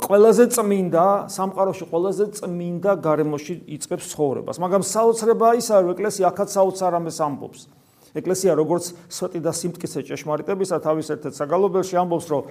ყველაზე 0.00 0.44
წმინდა 0.56 1.06
სამყაროში 1.28 1.84
ყველაზე 1.90 2.24
წმინდა 2.40 2.92
გარემოში 3.04 3.54
იწყებს 3.76 4.06
ცხოვრებას. 4.16 4.56
მაგრამ 4.56 4.82
საოცრება 4.86 5.48
ისაა, 5.60 5.80
რომ 5.84 5.90
ეკლესია 5.92 6.24
ახაც 6.32 6.48
საოცარ 6.56 6.92
ამას 6.96 7.18
ამბობს. 7.20 7.60
ეკლესია 8.16 8.56
როგორც 8.56 8.96
სვეტი 9.12 9.40
და 9.44 9.52
სიმტკიცე 9.52 10.00
ჭეშმარიტებისა 10.08 10.76
თავის 10.80 11.06
ერთ-ერთ 11.12 11.34
საგალობელში 11.36 11.94
ამბობს, 12.00 12.26
რომ 12.32 12.42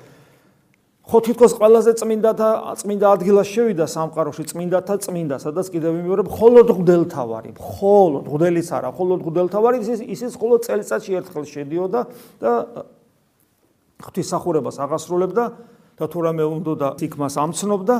ხო 1.06 1.18
თითქოს 1.22 1.54
ყველაზე 1.60 1.92
წმინდათა 2.02 2.50
წმინდა 2.82 3.08
ადგილას 3.14 3.48
შევიდა 3.54 3.86
სამყაროში 3.86 4.44
წმინდათა 4.50 4.96
წმინდა 5.06 5.38
სადაც 5.38 5.70
კიდევ 5.70 5.92
ვიმეორებ 6.02 6.28
მხოლოდ 6.34 6.68
ღდელთავარი 6.82 7.52
მხოლოდ 7.62 8.24
ღდელიც 8.34 8.70
არა 8.74 8.90
მხოლოდ 8.90 9.20
ღდელთავარი 9.30 9.78
ის 9.86 10.02
ისიც 10.02 10.34
მხოლოდ 10.34 10.60
წელიწადში 10.66 11.12
ერთხელ 11.22 11.46
შედიოდა 11.46 12.02
და 12.42 12.52
ღვთისახურებას 14.02 14.82
აღასრულებდა 14.82 15.44
და 15.96 16.06
თუ 16.12 16.20
რამე 16.28 16.44
უნდა 16.44 16.88
იქ 17.00 17.14
მას 17.16 17.36
ამცნობდა. 17.40 17.96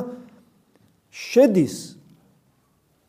შედის 1.16 1.95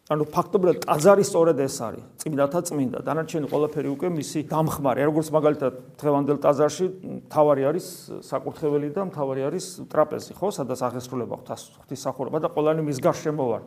ანუ 0.07 0.23
ფაქტობრივად 0.31 0.77
ტაძარი 0.87 1.23
სწორედ 1.27 1.57
ეს 1.59 1.77
არის. 1.83 2.03
წმინდათა 2.23 2.59
წმინდა. 2.63 2.99
დანარჩენი 3.03 3.47
ყველაფერი 3.51 3.89
უკვე 3.91 4.07
მისი 4.15 4.39
დამხმარე. 4.47 5.03
როგორც 5.03 5.27
მაგალითად 5.35 5.73
დღევანდელ 5.99 6.37
ტაძარში 6.39 6.85
თავარი 7.27 7.63
არის 7.67 7.85
საკურთხეველი 8.23 8.87
და 8.95 9.03
თავარი 9.11 9.41
არის 9.51 9.65
ტრაპეზი 9.91 10.31
ხო? 10.39 10.47
სადაც 10.55 10.79
აღესრულება 10.79 11.35
ღვთისმსახურება 11.43 12.39
და 12.39 12.47
ყველანი 12.55 12.81
მის 12.87 12.97
გარშემო 13.03 13.45
ვარ. 13.51 13.61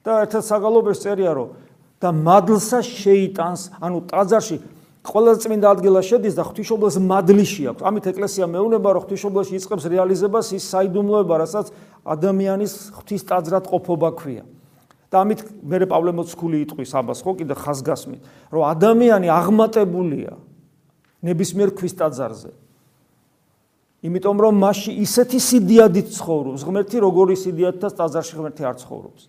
და 0.00 0.10
ერთად 0.24 0.42
საგალობეს 0.48 0.98
წერია 1.04 1.32
რომ 1.36 1.48
და 2.00 2.08
მადლსა 2.08 2.80
შეიტანს 2.80 3.60
ანუ 3.76 3.98
ტაძარში 4.08 4.56
ყველაზე 5.04 5.38
წმინდა 5.44 5.66
ადგილას 5.76 6.04
შედის 6.08 6.34
და 6.40 6.42
ღვთისმშობლს 6.48 6.96
მადლიში 7.04 7.62
აქვს. 7.68 7.82
ამით 7.84 8.04
ეკლესია 8.16 8.44
მეუნება 8.48 8.88
რომ 8.96 9.02
ღვთისმშობლში 9.04 9.52
იწყებს 9.60 9.84
რეალიზებას 9.92 10.46
ის 10.56 10.64
საიდუმლოება 10.72 11.34
რასაც 11.36 11.66
ადამიანის 12.00 12.72
ღვთის 12.96 13.22
ტაძრად 13.28 13.64
ყოფობა 13.68 14.10
ქვია 14.16 14.55
და 15.10 15.22
ამით 15.22 15.40
მერე 15.62 15.86
პავლე 15.90 16.12
მოციქული 16.16 16.62
იტყვის 16.66 16.92
ამას 16.98 17.22
ხო? 17.22 17.32
კიდე 17.40 17.54
ხაზგასმით 17.56 18.22
რომ 18.52 18.62
ადამიანი 18.72 19.28
აღმატებულია 19.30 20.34
ნებისმიერ 21.26 21.70
ქრისტაძარზე 21.78 22.52
იმიტომ 24.06 24.36
რომ 24.44 24.58
მასში 24.60 24.92
ისეთი 25.02 25.38
სიდიადით 25.40 26.10
ცხოვრობს 26.14 26.62
ღმერთი 26.68 27.00
როგორი 27.02 27.34
სიდიადითაც 27.40 27.92
ტაძარში 27.96 28.34
ღმერთი 28.38 28.62
არ 28.68 28.76
ცხოვრობს. 28.82 29.22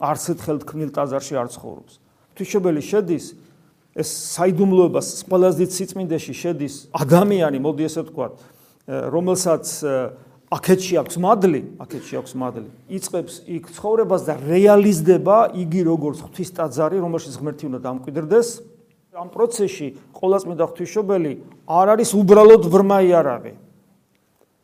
არც 0.00 0.22
ერთხელ 0.32 0.58
თქმილ 0.64 0.90
ტაძარში 0.94 1.34
არ 1.40 1.48
ცხოვრობს. 1.50 1.92
თვითშობელი 2.36 2.82
შედის 2.84 3.24
ეს 3.96 4.08
საიდუმლოებას 4.36 5.08
ყველაზე 5.26 5.64
სიწმინდეში 5.66 6.34
შედის 6.36 6.74
ადამიანი 6.94 7.58
მოდი 7.58 7.82
ესე 7.90 8.06
ვთქვა 8.06 8.26
რომელსაც 9.10 9.64
აქეთში 10.50 10.94
აქვს 10.98 11.16
მადლი, 11.22 11.60
აქეთში 11.78 12.14
აქვს 12.18 12.32
მადლი. 12.34 12.68
იწებს 12.90 13.34
იქ 13.46 13.70
ცხოვრებას 13.70 14.22
და 14.26 14.34
რეალიზდება 14.34 15.38
იგი 15.54 15.80
როგორც 15.86 16.18
ღვთის 16.26 16.50
ტაძარი, 16.58 16.98
რომელშიც 16.98 17.34
ღმერთი 17.38 17.64
უნდა 17.70 17.78
დამკვიდრდეს. 17.86 18.48
ამ 19.14 19.28
პროცესში 19.30 19.86
ყოვლადწმინდა 20.10 20.64
ღვთისმშობელი 20.70 21.32
არ 21.70 21.86
არის 21.94 22.10
უბრალოდ 22.18 22.62
ვრმა 22.66 22.98
იარაღი. 23.06 23.52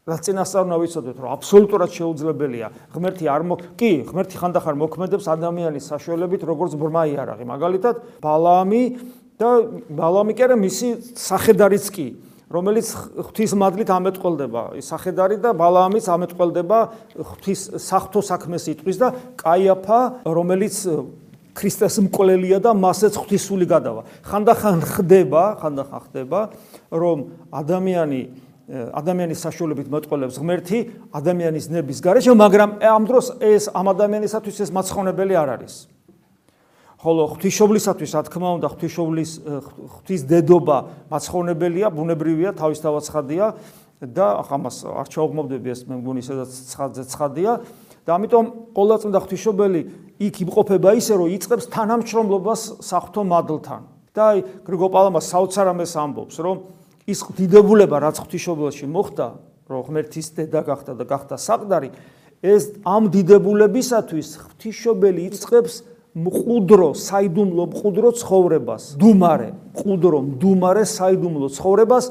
რაც 0.06 0.20
წინასწარნა 0.22 0.76
ვიცოდეთ, 0.78 1.16
რომ 1.18 1.30
აბსოლუტურად 1.34 1.90
შეუძლებელია 1.90 2.66
ღმერთი 2.94 3.24
არ 3.26 3.42
მო 3.42 3.54
კი, 3.74 3.92
ღმერთი 4.06 4.36
ხანდახარ 4.38 4.74
მოქმედებს 4.78 5.26
ადამიანის 5.26 5.86
საშუალებით 5.90 6.42
როგორც 6.46 6.78
ვრმა 6.78 7.02
იარაღი. 7.10 7.42
მაგალითად, 7.42 7.94
ბალაამი 8.22 8.82
და 9.34 9.50
ბალაამი 9.90 10.32
კი 10.34 10.42
არა 10.46 10.56
მისი 10.62 10.88
სახედარიც 11.14 11.86
კი. 11.90 12.06
რომელიც 12.46 12.88
ღვთის 13.18 13.52
მადლით 13.58 13.90
ამეთყოლდება 13.90 14.62
ის 14.78 14.86
სახედარი 14.92 15.38
და 15.42 15.50
ბალაამიც 15.58 16.06
ამეთყოლდება 16.14 16.78
ღვთის 17.18 17.60
საფრთხო 17.82 18.22
საქმეს 18.22 18.68
იტყვის 18.70 19.00
და 19.02 19.08
კაიაფა 19.40 20.00
რომელიც 20.30 20.76
ქრისტეს 21.56 21.96
მკვლელია 22.06 22.60
და 22.60 22.70
მასეც 22.76 23.16
ღვთისული 23.16 23.66
გადავა. 23.66 24.04
ხანდახან 24.28 24.78
ხდება 24.84 25.42
ხანდახან 25.58 26.00
ხდება 26.06 26.40
რომ 26.92 27.18
ადამიანი 27.50 28.20
ადამიანის 28.66 29.40
საშუალებით 29.46 29.88
მეტყოლებს 29.90 30.38
ღმერთი 30.42 30.78
ადამიანის 31.14 31.66
ნების 31.70 31.98
გარეშე 32.02 32.34
მაგრამ 32.34 32.70
ამ 32.82 33.02
დროს 33.06 33.26
ეს 33.38 33.70
ამ 33.70 33.86
ადამიანისათვის 33.94 34.56
ეს 34.66 34.70
მაცხოვნებელი 34.74 35.34
არ 35.38 35.48
არის 35.54 35.74
ხოლო 37.06 37.24
ღვთისმშობლისათვის 37.36 38.12
რა 38.18 38.22
თქმა 38.26 38.48
უნდა 38.58 38.68
ღვთისმშობლის 38.72 39.32
ღვთის 39.46 40.22
დედობა 40.26 40.78
მაცხოვნებელია, 41.14 41.90
ბუნებრივია, 41.94 42.50
თავისთავად 42.58 43.02
ცხადია 43.06 43.46
და 44.02 44.26
ახამას 44.42 44.82
არ 44.90 45.06
ჩაუღმობდები 45.14 45.70
ეს 45.70 45.80
მე 45.86 46.00
მგონი 46.02 46.22
სადაც 46.26 46.50
ცხადზე 46.50 47.04
ცხადია 47.06 47.52
და 48.02 48.10
ამიტომ 48.18 48.46
ყოვლადწმინდა 48.74 49.18
ღვთისმშობელი 49.22 49.80
იქ 50.26 50.34
იმყოფება 50.46 50.90
ისე 50.98 51.14
რომ 51.14 51.28
იწყებს 51.36 51.70
თანამშრომლობას 51.70 52.60
საფრთხო 52.82 53.22
მადლთან. 53.22 53.82
და 54.16 54.22
აი 54.32 54.38
გრიგო 54.66 54.88
პალამას 54.90 55.28
საოცარამეს 55.28 55.92
ამბობს 56.00 56.36
რომ 56.40 56.56
ის 57.06 57.20
დიდებულება 57.36 57.96
რაც 58.02 58.16
ღვთისმშობელში 58.18 58.86
მოხდა, 58.90 59.26
რომ 59.68 59.80
ღმერთის 59.86 60.26
დედა 60.34 60.60
გახდა 60.64 60.92
და 60.96 61.04
გახდა 61.04 61.36
საყდარი, 61.36 61.90
ეს 62.42 62.80
ამ 62.82 63.12
დიდებულებისათვის 63.12 64.28
ღვთისმშობელი 64.40 65.20
იწყებს 65.30 65.74
მყუდრო, 66.16 66.88
საიდუმლო 66.96 67.64
მყუდრო 67.72 68.08
ცხოვრებას, 68.16 68.96
დუმარე, 68.96 69.50
მყუდრო, 69.76 70.18
დუმარე 70.40 70.84
საიდუმლო 70.88 71.48
ცხოვრებას, 71.52 72.04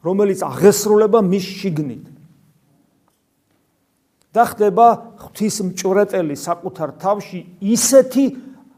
რომელიც 0.00 0.40
აღესრულება 0.48 1.20
მის 1.20 1.44
შიგნით. 1.60 2.04
და 4.30 4.44
ხდება 4.46 4.86
ღვთის 5.18 5.56
მჭვრეტელი 5.74 6.36
საკუთარ 6.38 6.90
თავში 7.02 7.40
ისეთი 7.74 8.24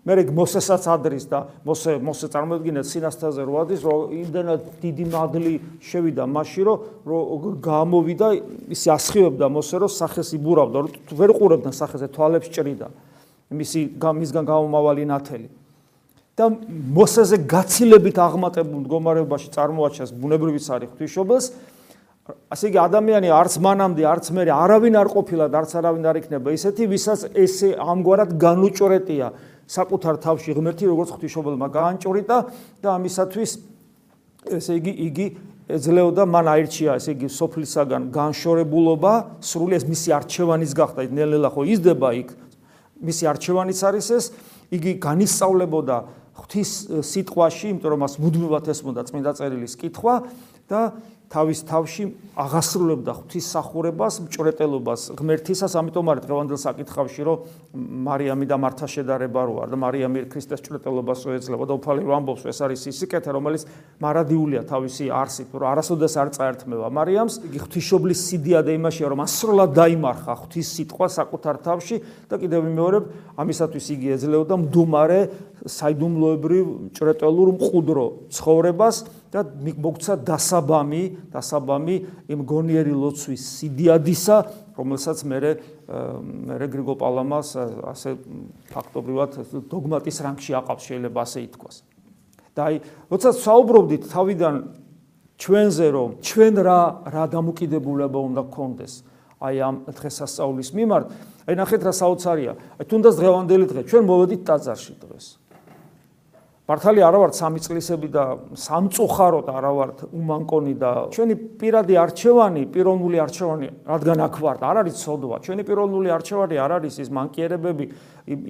მე 0.03 0.15
რეგ 0.19 0.31
მოსესაც 0.35 0.89
ადრის 0.89 1.29
და 1.29 1.41
მოსე 1.69 2.01
მოსე 2.01 2.27
წარმოიდგინეთ 2.33 2.89
სინასთაზე 2.89 3.45
რო 3.45 3.55
ადის 3.61 3.85
რომ 3.85 4.15
იმდენად 4.17 4.62
დიდი 4.81 5.05
მადლი 5.12 5.55
შევიდა 5.85 6.25
მასში 6.27 6.62
რომ 6.67 6.79
რომ 7.07 7.61
გამოვიდა 7.62 8.29
ისი 8.73 8.89
ასხივებდა 8.97 9.47
მოსე 9.53 9.77
რომ 9.85 9.93
სახეს 9.93 10.33
იბურავდა 10.41 10.79
რომ 10.89 10.91
ვერ 11.21 11.31
ყურებდა 11.37 11.71
სახეზე 11.71 12.09
თვალებს 12.17 12.49
ჭრიდა 12.49 12.89
მისი 13.52 13.80
მისგან 14.00 14.44
გამომავალი 14.49 15.04
ნათელი. 15.12 15.49
და 16.32 16.49
მოსეზე 16.97 17.37
გაცილებით 17.44 18.16
აღმატებულ 18.16 18.78
მდგომარეობაში 18.82 19.49
წარმოაჩენს 19.52 20.11
ბუნებრივი 20.16 20.61
სარი 20.64 20.87
ღვთისმშობელს 20.88 21.47
ასე 22.49 22.64
იგი 22.73 22.78
ადამიანი 22.88 23.28
არც 23.37 23.54
მანამდე 23.61 24.02
არც 24.09 24.26
მე 24.32 24.42
არავინ 24.49 24.94
არ 24.97 25.09
ყოფილა 25.12 25.47
და 25.52 25.56
არც 25.61 25.73
არავინ 25.76 26.04
არ 26.09 26.16
იქნება. 26.23 26.49
ისეთი 26.56 26.82
ვისაც 26.88 27.21
ესე 27.37 27.68
ამგვარად 27.76 28.30
განუჭრეტია 28.40 29.28
საკუთარ 29.68 30.14
თავში 30.25 30.50
ღმერთი 30.56 30.85
როგორც 30.88 31.11
ღვთისმშობელმა 31.12 31.68
გაანჭურიტა 31.68 32.37
და 32.80 32.88
ამისათვის 32.97 33.50
ესე 34.56 34.73
იგი 34.80 34.92
იგი 35.09 35.26
ეძლეოდა 35.68 36.25
მან 36.32 36.47
აირჩია 36.52 36.97
ესე 36.97 37.12
იგი 37.12 37.28
სოფლისაგან 37.28 38.02
განშორებულობა 38.14 39.12
სრული 39.44 39.76
ეს 39.76 39.85
მისი 39.85 40.09
არჩევანის 40.16 40.73
გახდა. 40.78 41.00
ნელ-ნელა 41.12 41.50
ხო 41.52 41.62
იზრდება 41.76 42.09
იქ 42.23 42.28
მისი 43.02 43.25
არჩევანიც 43.32 43.78
არის 43.82 44.09
ეს. 44.16 44.25
იგი 44.73 44.92
განისწავლებოდა 45.04 45.97
ღვთის 46.32 46.71
სიტყვაში 47.04 47.66
იმიტომ 47.76 47.90
რომ 47.92 48.00
მას 48.06 48.14
მუდმივად 48.23 48.68
ესმოდა 48.73 49.02
წმინდა 49.04 49.32
წერილის 49.37 49.75
კითხვა 49.76 50.14
და 50.71 50.80
თავის 51.33 51.61
თავში 51.65 52.05
აღასრულებდა 52.37 53.12
ღვთისმსახურებას, 53.17 54.15
მჭრეტელობას 54.27 55.01
ღმერთისას, 55.17 55.73
ამიტომ 55.81 56.11
არის 56.12 56.25
დღევანდელ 56.29 56.59
საკითხავში, 56.61 57.23
რომ 57.25 57.37
მარიამი 58.05 58.47
და 58.49 58.57
მართა 58.61 58.87
შედარება 58.93 59.41
რო 59.49 59.55
არ 59.65 59.69
და 59.73 59.79
მარიამი 59.81 60.25
ქრისტეს 60.29 60.61
მჭრეტელობას 60.61 61.19
შეეძლება 61.25 61.65
და 61.69 61.77
უფალი 61.81 62.05
რო 62.05 62.12
ამბობს, 62.21 62.45
ეს 62.53 62.59
არის 62.69 62.85
ის 62.93 62.97
სიკეთე, 63.01 63.31
რომელიც 63.33 63.62
მარადიულია 64.05 64.62
თავისი 64.69 65.05
არსით, 65.09 65.49
რომ 65.57 65.69
არასოდეს 65.73 66.15
არ 66.21 66.29
წაერთმევა 66.37 66.89
მარიამს, 67.01 67.35
იგი 67.49 67.59
ღვთისმშობლის 67.65 68.21
სიდიადე 68.29 68.77
იმაშია, 68.77 69.07
რომ 69.12 69.25
ასრულად 69.25 69.71
დაიმარხა 69.73 70.35
ღვთის 70.37 70.69
სიტყვა 70.77 71.07
საკუთარ 71.17 71.57
თავში 71.65 71.97
და 72.29 72.37
კიდევ 72.45 72.61
ვიმეორებ, 72.69 73.05
ამისათვის 73.41 73.87
იგი 73.97 74.07
ეძლეოდა 74.21 74.57
მდუმარე 74.69 75.21
საიდუმლოებრივ 75.62 76.65
მჭრეტელურ 76.91 77.49
მყუდრო 77.57 78.07
ცხოვრებას 78.35 78.97
და 79.33 79.41
მოგცა 79.57 80.15
დასაბამი, 80.29 81.03
დასაბამი 81.33 81.97
იმ 82.29 82.41
გონიერი 82.45 82.93
ლოცვის 82.93 83.43
სიდიადისა, 83.59 84.37
რომელსაც 84.77 85.19
მე 85.25 85.39
მე 86.53 86.67
გრიგო 86.69 86.95
პალამას 87.01 87.49
ასე 87.57 88.11
ფაქტობრივად 88.73 89.41
დოგმატის 89.73 90.17
რანგში 90.21 90.53
აყავს 90.61 90.85
შეიძლება 90.89 91.19
ასე 91.25 91.39
ითქვას. 91.49 91.77
და 92.53 92.61
აი, 92.69 92.77
როცა 93.09 93.31
საუბრობდით 93.33 94.03
თავიდან 94.12 94.55
ჩვენზე 95.41 95.87
რომ 95.97 96.11
ჩვენ 96.21 96.55
რა 96.61 96.81
რა 97.09 97.25
დამოკიდებულება 97.33 98.19
უნდა 98.29 98.43
გქონდეს 98.53 98.93
აი 99.43 99.57
ამ 99.59 99.77
დღესასწაულის 99.91 100.71
მიმართ, 100.71 101.05
აი 101.51 101.55
ნახეთ 101.59 101.83
რა 101.83 101.93
საოცარია. 101.99 102.53
აი 102.79 102.85
თუნდაც 102.87 103.15
დღევანდელი 103.19 103.67
დღე, 103.67 103.81
ჩვენ 103.91 104.05
მოვედით 104.07 104.43
ტაძარში 104.47 104.95
დღეს. 105.03 105.27
მართალი 106.73 107.02
არა 107.05 107.19
ვართ 107.21 107.35
სამი 107.37 107.61
წლისები 107.61 108.09
და 108.09 108.23
სამწუხაროდ 108.57 109.49
არა 109.52 109.71
ვართ 109.76 109.99
უმანკონი 110.09 110.75
და 110.81 110.91
ჩვენი 111.12 111.35
პირადი 111.61 111.99
არჩევანი, 112.00 112.62
პიროვნული 112.73 113.19
არჩევანი, 113.21 113.69
რადგან 113.93 114.23
აქ 114.25 114.37
ვართ, 114.41 114.61
არ 114.64 114.76
არის 114.81 114.97
ცოდვა. 115.05 115.37
ჩვენი 115.45 115.62
პიროვნული 115.69 116.09
არჩევანი 116.17 116.57
არ 116.64 116.73
არის 116.81 116.95
ის 117.05 117.09
მანკიერებები, 117.12 117.85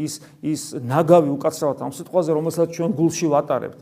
ის 0.06 0.14
ის 0.38 0.60
ნაგავი 0.86 1.30
უკაცრავად 1.34 1.78
ამ 1.82 1.92
სიტყვაზე, 1.98 2.30
რომელსაც 2.38 2.68
ჩვენ 2.78 2.90
გულში 2.94 3.26
ვატარებთ. 3.34 3.78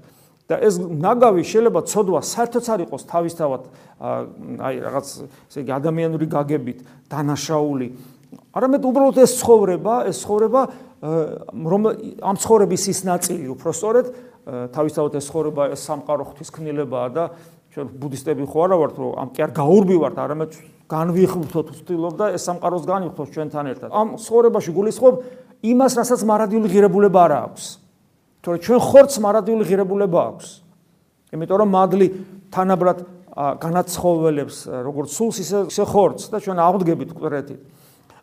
და 0.50 0.59
ეს 0.66 0.82
ნაგავი 0.82 1.47
შეიძლება 1.47 1.80
ცოდვა 1.87 2.20
საერთოდ 2.26 2.64
არ 2.75 2.80
იყოს 2.90 3.02
თავისთავად 3.06 3.62
აი 4.66 4.75
რაღაც 4.82 5.07
ესე 5.46 5.59
იგი 5.62 5.72
ადამიანური 5.79 6.26
გაგებით 6.26 6.79
დანაშაული. 7.07 7.88
არამედ 8.50 8.83
უბრალოდ 8.83 9.16
ეს 9.22 9.33
ცხოვრება, 9.38 9.94
ეს 10.11 10.16
ცხოვრება 10.26 10.62
რომ 11.00 11.83
ამ 12.20 12.37
ცხოვრების 12.37 12.83
ის 12.92 13.00
ნაწილი 13.07 13.46
სწორედ 13.46 14.07
თავისთავად 14.46 15.16
ეს 15.20 15.26
ცხოვრება 15.31 15.62
სამყარო 15.76 16.24
ღვთის 16.31 16.50
ქნილებაა 16.55 17.09
და 17.12 17.24
ჩვენ 17.70 17.87
ბუდისტები 18.03 18.44
ხო 18.50 18.59
არა 18.66 18.76
ვართ 18.81 18.94
რომ 18.98 19.12
ამ 19.20 19.29
კი 19.31 19.40
არ 19.44 19.53
გაურბივართ 19.55 20.16
არამედ 20.18 20.50
განვიხვრთოთ 20.90 21.68
ვთილობ 21.81 22.14
და 22.18 22.26
ეს 22.35 22.42
სამყაროს 22.48 22.85
განვიხვრთოთ 22.88 23.29
ჩვენთან 23.31 23.66
ერთად. 23.70 23.88
ამ 23.94 24.09
ცხოვრებაში 24.18 24.70
გულისხმობ 24.74 25.14
იმას 25.70 25.92
რასაც 26.00 26.20
მარადიული 26.26 26.66
ღირებულება 26.66 27.20
არ 27.31 27.33
აქვს. 27.46 27.64
თორე 28.42 28.59
ჩვენ 28.64 28.81
ხორც 28.81 29.12
მარადიული 29.22 29.64
ღირებულება 29.70 30.20
აქვს. 30.35 30.48
იმიტომ 31.31 31.59
რომ 31.62 31.70
მადლი 31.70 32.07
თანაბრად 32.50 32.98
განაცხოველებს 33.38 34.57
როგორც 34.83 35.09
სულს 35.14 35.37
ისე 35.70 35.85
ხორც 35.87 36.26
და 36.26 36.42
ჩვენ 36.42 36.59
აღდგებით 36.59 37.11
კვირეთით 37.14 37.61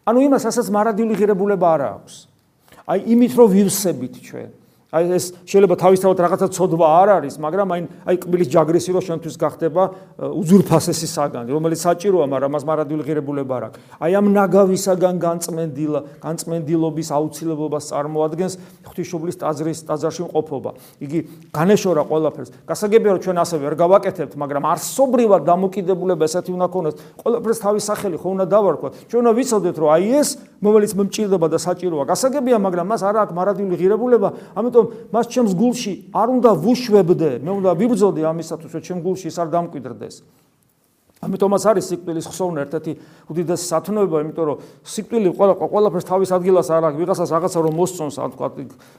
ანუ 0.07 0.19
იმას 0.27 0.43
რასაც 0.47 0.67
მარადიული 0.71 1.15
ღირებულება 1.15 1.67
არ 1.67 1.81
აქვს. 1.87 2.13
აი 2.87 2.99
იმით 3.15 3.31
რომ 3.39 3.47
ვივსებით 3.55 4.15
ჩვენ 4.23 4.51
აი 4.87 5.03
ეს 5.19 5.25
შეიძლება 5.43 5.75
თავისთავად 5.83 6.17
რაღაცა 6.23 6.47
ცოდვა 6.55 6.87
არ 6.87 7.09
არის, 7.19 7.35
მაგრამ 7.43 7.67
აი 7.75 7.81
აი 8.07 8.15
კბილის 8.23 8.49
ჯაგრესი 8.55 8.89
რო 8.95 9.01
შენთვის 9.03 9.35
გახდება 9.35 9.83
უზურფასესი 10.15 11.07
საგანი, 11.11 11.51
რომელიც 11.51 11.79
საჭიროა, 11.83 12.25
მაგრამ 12.31 12.51
მას 12.55 12.63
მარადიული 12.63 13.03
ღირებულება 13.03 13.53
არ 13.57 13.63
აქვს. 13.67 13.77
აი 13.99 14.11
ამ 14.15 14.25
ნაგავისაგან 14.31 15.15
განწმენდილ 15.19 15.93
განწმენდილობის 16.23 17.07
აუცილებლობას 17.11 17.83
წარმოადგენს 17.91 18.53
ღვთისმშობლის 18.87 19.35
ტაძრის 19.43 19.79
ტაძარში 19.91 20.21
მყოფობა. 20.23 20.71
იგი 21.03 21.19
განეშორა 21.51 22.03
ყველაფერს. 22.07 22.49
გასაგებია 22.63 23.11
რომ 23.11 23.21
ჩვენ 23.27 23.37
ასე 23.43 23.55
ვერ 23.59 23.73
გავაკეთებთ, 23.75 24.33
მაგრამ 24.39 24.63
არსობრივად 24.71 25.41
დამოკიდებულება 25.51 26.23
ესეთი 26.31 26.51
უნდა 26.55 26.67
ქონდეს. 26.71 26.95
ყველაფერს 27.19 27.59
თავის 27.59 27.83
სახელი 27.91 28.15
ხო 28.23 28.27
უნდა 28.39 28.45
დავარქვათ. 28.55 28.91
ჩვენ 29.11 29.19
უნდა 29.27 29.33
ვიცოდეთ 29.35 29.75
რომ 29.83 29.89
აი 29.91 30.05
ეს 30.15 30.29
რომელიც 30.63 30.91
მომჭირდება 30.97 31.47
და 31.53 31.57
საჭიროა. 31.61 32.03
გასაგებია, 32.07 32.57
მაგრამ 32.57 32.85
მას 32.87 33.01
არ 33.05 33.15
აქვს 33.27 33.35
მარადიული 33.37 33.75
ღირებულება, 33.77 34.29
ამიტომ 34.57 34.76
ამიტომ 34.77 35.13
მას 35.13 35.25
ჩემს 35.33 35.53
გულში 35.57 35.93
არ 36.13 36.27
უნდა 36.37 36.51
ვუშვებდე, 36.61 37.31
მე 37.41 37.51
უნდა 37.57 37.71
ვიბრძოდე 37.81 38.21
ამისათვის, 38.29 38.71
რომ 38.77 38.83
ჩემ 38.85 38.99
გულში 39.01 39.27
ის 39.27 39.37
არ 39.41 39.49
დამკვიდრდეს. 39.49 40.15
ამიტომაც 41.17 41.63
არის 41.65 41.85
სიკვდილის 41.89 42.25
ხსოვნა 42.29 42.59
ერთ-ერთი 42.61 42.91
უდიდესი 43.25 43.65
სათნოება, 43.73 44.17
იმიტომ 44.21 44.45
რომ 44.45 44.57
სიკვდილი 44.85 45.29
ყველა 45.33 45.53
ყველაფერს 45.57 46.05
თავის 46.05 46.29
ადგილას 46.29 46.69
არ 46.69 46.83
აქვს, 46.93 46.97
ვიღაცას 47.01 47.29
რაღაცა 47.33 47.59
რომ 47.65 47.73
მოსწონს, 47.73 48.17
ან 48.21 48.29
თქვა, 48.37 48.47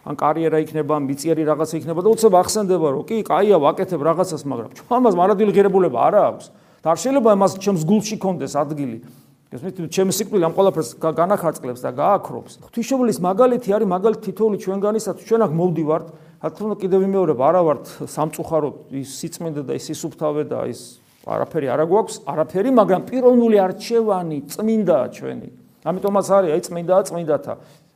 ან 0.03 0.15
კარიერა 0.19 0.59
იქნება, 0.67 0.93
ან 0.99 1.03
მიწიერი 1.07 1.43
რაღაცა 1.47 1.75
იქნება 1.79 2.01
და 2.03 2.09
უცებ 2.11 2.35
ახსენდება, 2.43 2.89
რომ 2.91 3.03
კი, 3.07 3.17
კაია, 3.23 3.57
ვაკეთებ 3.63 4.01
რაღაცას, 4.03 4.43
მაგრამ 4.51 4.71
ჩვენ 4.83 4.97
ამას 4.99 5.15
მარადილი 5.15 5.53
ღირებულება 5.55 5.99
არ 6.11 6.15
აქვს. 6.27 6.47
და 6.83 6.87
არ 6.95 6.99
შეიძლება 6.99 7.31
მას 7.39 7.53
ჩემს 7.59 7.83
გულში 7.87 8.17
კონდეს 8.19 8.55
ადგილი. 8.59 9.03
გესმით 9.49 9.79
ჩემი 9.89 10.13
სიკვდილი 10.13 10.45
ამ 10.45 10.53
ყველაფერს 10.53 10.91
განახარწყლებს 11.01 11.81
და 11.81 11.91
გააქრობს. 11.97 12.53
ღვთისმშობლის 12.69 13.19
მაგალითი 13.25 13.71
არის 13.73 13.89
მაგალითი 13.89 14.23
თითოეული 14.29 14.57
ჩვენგანისათვის. 14.61 15.25
ჩვენ 15.25 15.41
აქ 15.49 15.53
მოვდივართ. 15.57 16.07
თქო 16.53 16.75
კიდევ 16.85 16.99
ვიმეორებ 17.09 17.41
არა 17.41 17.61
ვართ 17.65 17.85
სამწუხაროდ 18.13 18.77
ის 18.93 19.09
სიწმინდე 19.09 19.63
და 19.65 19.73
ის 19.81 19.87
ისუფთავე 19.89 20.43
და 20.53 20.61
ის 20.69 20.81
არაფერი 21.25 21.67
არა 21.73 21.85
გვაქვს. 21.89 22.15
არაფერი 22.29 22.71
მაგრამ 22.77 23.03
პიროვნული 23.09 23.57
არჩევანი 23.57 24.39
წმინდაა 24.53 25.07
ჩვენი. 25.17 25.49
ამიტომაც 25.89 26.27
არის 26.29 26.51
აი 26.53 26.61
წმინდაა 26.69 27.03
წმინდათა. 27.09 27.55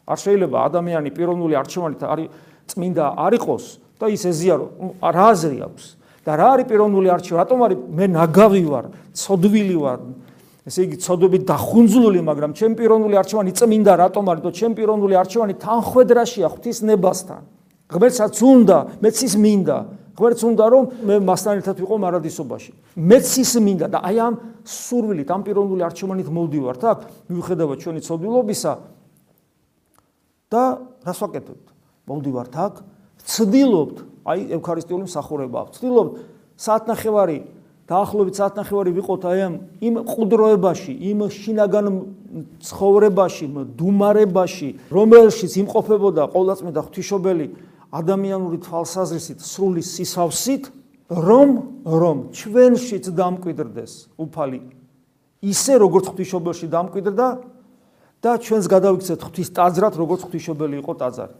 არ 0.09 0.19
შეიძლება 0.25 0.57
ადამიანი 0.73 1.09
პიროვნული 1.13 1.55
არჩევანით 1.61 2.01
არის 2.01 2.29
წმინდა 2.73 3.05
არ 3.13 3.33
იყოს 3.37 3.65
და 4.01 4.07
ის 4.09 4.23
ეზიარო 4.25 4.67
რა 5.05 5.25
აზრი 5.37 5.59
აქვს? 5.69 5.85
და 6.23 6.33
რა 6.39 6.47
არის 6.55 6.67
პიროვნული 6.71 7.09
არჩევანი 7.11 7.41
რატომ 7.43 7.59
არის 7.67 7.79
მე 7.99 8.07
ნაგავი 8.15 8.63
ვარ 8.71 8.87
ცოდვილი 9.11 9.77
ვარ 9.83 10.01
ესე 10.63 10.87
იგი 10.87 10.97
ცოდვებით 11.03 11.43
დახუნძლული, 11.49 12.21
მაგრამ 12.23 12.51
ჩემ 12.55 12.73
პიროვნული 12.79 13.17
არჩევანი 13.19 13.53
წმინდა 13.53 13.93
რატომ 13.99 14.25
არის? 14.31 14.43
თო 14.47 14.51
ჩემ 14.55 14.73
პიროვნული 14.79 15.15
არჩევანი 15.19 15.55
თანხვედრაშია 15.59 16.49
ღვთის 16.55 16.79
ნებასთან. 16.87 17.43
ღმერთსაც 17.91 18.37
უნდა, 18.39 18.79
მეც 19.03 19.17
ის 19.27 19.35
მინდა. 19.43 19.79
ღმერთს 20.13 20.43
უნდა 20.45 20.65
რომ 20.71 20.85
მე 21.09 21.15
მასთან 21.25 21.55
ერთად 21.61 21.77
ვიყო 21.83 21.97
მარადისობაში. 21.99 22.73
მეც 22.95 23.27
ის 23.43 23.53
მინდა 23.59 23.87
და 23.91 23.99
აი 24.07 24.17
ამ 24.23 24.35
სურვილით, 24.63 25.29
ამ 25.35 25.41
პიროვნული 25.43 25.83
არჩევანით 25.83 26.29
მოვდივართ 26.31 26.83
აქ, 26.93 27.01
მიუხედავად 27.33 27.77
ჩვენი 27.83 28.01
ცოდვილობისა 28.07 28.73
და 30.53 30.63
რას 31.03 31.19
ვაკეთებთ? 31.27 31.67
მოვდივართ 32.07 32.55
აქ, 32.55 32.75
ცდილობთ, 33.25 33.97
აი 34.31 34.41
ევქარისტიული 34.57 35.05
მსახურება 35.09 35.59
აქვს. 35.67 35.75
ცდილობთ 35.81 36.13
საათნახევარი 36.61 37.39
დაახლოებით 37.93 38.41
საათნახევარი 38.41 38.91
ვიყოთ 38.97 39.23
აი 39.29 39.41
ამ 39.47 39.55
იმ 39.85 39.95
ყუდროებაში, 40.09 40.93
იმ 41.13 41.19
შინაგან 41.29 41.87
ცხოვრებაში, 42.65 43.47
დუმარებაში, 43.77 44.69
რომელშიც 44.89 45.53
იმყოფებოდა 45.63 46.23
ყოვლადწმიდა 46.33 46.81
ღვთისმშობელი 46.89 47.47
ადამიანური 47.93 48.59
თვალსაზრისით, 48.65 49.39
სრული 49.45 49.83
სისავსით, 49.85 50.65
რომ 51.13 51.49
რომ 51.85 52.17
ჩვენშიც 52.33 53.13
დამკვიდრდეს 53.13 53.93
უფალი 54.17 54.61
ისე 55.43 55.75
როგორც 55.83 56.07
ღვთისმშობელში 56.13 56.67
დამკვიდრდა 56.71 57.29
და 58.23 58.33
ჩვენს 58.39 58.67
გადავიქცეთ 58.71 59.25
ღვთის 59.27 59.49
ტაძრად, 59.59 59.99
როგორც 59.99 60.23
ღვთისმშობელი 60.23 60.79
იყო 60.79 60.93
ტაძარი. 61.03 61.35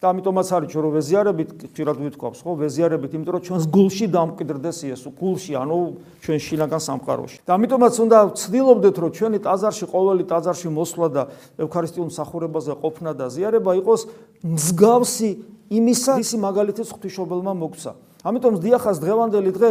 და 0.00 0.08
ამიტომაც 0.16 0.48
არის 0.56 0.68
ჩვენ 0.72 0.82
რომ 0.88 0.92
ვეზიარებით, 0.96 1.48
ხშირად 1.76 1.96
ვითქვამს, 2.00 2.40
ხო, 2.40 2.52
ვეზიარებით, 2.56 3.10
იმიტომ 3.20 3.34
რომ 3.36 3.42
ჩვენს 3.44 3.64
გულში 3.68 4.06
დამკვიდრდეს 4.08 4.78
იესო, 4.88 5.08
გულში, 5.12 5.52
ანუ 5.60 5.78
ჩვენ 6.24 6.38
შინაგან 6.40 6.80
სამყაროში. 6.88 7.38
და 7.44 7.50
ამიტომაც 7.60 7.94
უნდა 8.00 8.18
ვცდილობდეთ, 8.32 8.96
რომ 8.96 9.10
ჩვენი 9.12 9.38
ტაძარში, 9.44 9.84
ყოველი 9.92 10.24
ტაძარში 10.24 10.68
მოსვლა 10.72 11.06
და 11.12 11.22
ევქარისტიულ 11.60 12.06
მსახურებაზე 12.08 12.72
ყოფნა 12.80 13.10
და 13.12 13.26
ზიარება 13.28 13.72
იყოს 13.76 14.00
მსგავსი 14.40 15.30
იმისა, 15.68 16.12
ისი 16.24 16.36
მაგალითის 16.40 16.88
ღვთისმშობელმა 16.96 17.52
მოგცა. 17.60 17.92
ამიტომ 18.24 18.54
დიახას 18.56 18.96
დღევანდელი 19.04 19.50
დღე 19.52 19.70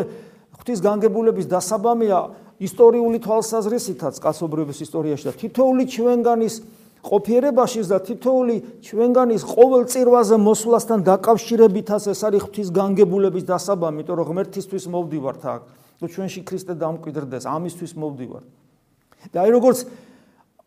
ღვთის 0.61 0.79
განგებულების 0.85 1.45
დასაბამია 1.49 2.19
ისტორიული 2.59 3.17
თვალსაზრისითაც 3.23 4.19
კაცობრიობის 4.19 4.77
ისტორიაში 4.83 5.25
და 5.29 5.33
თითოეული 5.39 5.83
ჩვენგანის 5.89 6.55
ყოფიერებაშიც 6.99 7.85
და 7.87 7.97
თითოეული 8.03 8.55
ჩვენგანის 8.83 9.43
ყოველ 9.47 9.83
წირვაზე 9.87 10.35
მოსვლასთან 10.35 10.99
დაკავშირებითაც 11.07 12.03
ეს 12.11 12.21
არის 12.27 12.41
ღვთის 12.43 12.69
განგებულების 12.75 13.43
დასაბამი, 13.47 14.03
იმიტომ 14.03 14.15
რომ 14.19 14.27
ღმერთისთვის 14.29 14.85
მოვდივართ 14.91 15.43
აქ. 15.47 15.61
თუ 15.99 16.05
ჩვენში 16.07 16.41
ქრისტე 16.43 16.73
დამკვიდრდეს, 16.79 17.43
ამისთვის 17.47 17.91
მოვდივართ. 17.95 18.47
და 19.33 19.37
აი 19.43 19.49
როგორც 19.51 19.79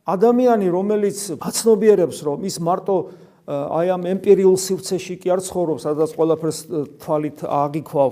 ადამიანი, 0.05 0.67
რომელიც 0.69 1.19
აცნობიერებს, 1.41 2.19
რომ 2.27 2.39
ის 2.45 2.57
მარტო 2.61 2.97
აი 3.43 3.87
ამ 3.91 4.03
ემპირიულ 4.07 4.55
სივრცეში 4.55 5.15
კი 5.19 5.29
არ 5.35 5.41
ცხოვრობს, 5.43 5.83
სადაც 5.83 6.11
ყველაფერს 6.15 6.59
თვალით 7.03 7.39
აღიქვა 7.43 8.05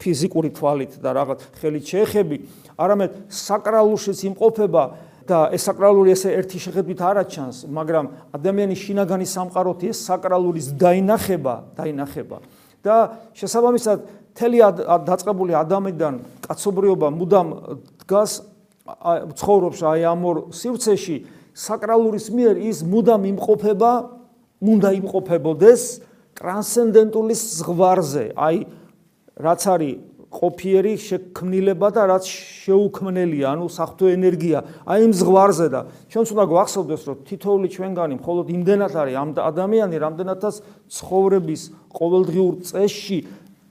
ფიზიკური 0.00 0.50
თვალით 0.56 0.92
და 1.04 1.10
რაღაც 1.12 1.40
ხელით 1.60 1.84
შეეხები, 1.84 2.36
არამედ 2.80 3.10
საკრალურშიც 3.28 4.18
იმყოფება 4.30 4.82
და 5.30 5.38
ეს 5.54 5.62
საკრალური 5.70 6.10
ესე 6.10 6.34
ერთი 6.34 6.58
შეხედვით 6.58 7.00
არ 7.06 7.22
აჩანს, 7.22 7.56
მაგრამ 7.70 8.06
ადამიანის 8.34 8.80
შინაგანი 8.82 9.26
სამყაროთი 9.30 9.86
ეს 9.94 9.98
საკრალურის 10.10 10.74
დაინახება, 10.74 11.54
დაინახება. 11.78 12.38
და 12.80 12.96
შესაბამისად, 13.36 13.98
თელი 14.34 14.58
დაწყებული 15.04 15.52
ადამიანიდან 15.52 16.14
კაცობრიობა 16.48 17.08
მუდამ 17.12 17.48
დგას 18.02 18.30
ცხოვრობს 19.36 19.80
აი 19.84 20.00
ამ 20.08 20.22
ორ 20.24 20.36
სივრცეში, 20.56 21.16
საკრალურის 21.54 22.26
მიერ 22.32 22.54
ის 22.72 22.78
მუდამ 22.88 23.22
იმყოფება, 23.36 23.92
მუნდა 24.64 24.90
იმყოფებოდეს 25.00 25.82
ტრანსცენდენტული 26.40 27.34
ზღვარზე, 27.36 28.24
აი 28.34 28.56
რაც 29.36 29.62
არის 29.68 30.09
ყოფიერი 30.30 30.94
შექმნილება 30.94 31.88
და 31.90 32.02
რაც 32.06 32.24
შეუქმნელია, 32.30 33.50
ანუ 33.50 33.66
საფრთხე 33.66 34.10
ენერგია, 34.14 34.58
აი 34.86 34.98
იმ 35.10 35.12
ზღვარზე 35.18 35.66
და 35.74 35.80
ჩვენც 36.06 36.28
უნდა 36.30 36.44
გვახსოვდეს, 36.54 37.02
რომ 37.10 37.16
თითოეული 37.26 37.68
ჩვენგანი 37.74 38.14
მხოლოდ 38.22 38.46
იმდენად 38.54 38.94
არის 38.94 39.16
ამ 39.18 39.30
ადამიანი, 39.42 39.96
რამდენადაც 39.98 40.54
ცხოვრების 40.86 41.62
ყოველდღიურ 41.90 42.54
წესში 42.62 43.18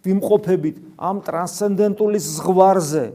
ვიმყოფებით 0.03 0.75
ამ 0.99 1.15
ტრანსცენდენტული 1.23 2.19
ზღვარზე. 2.19 3.05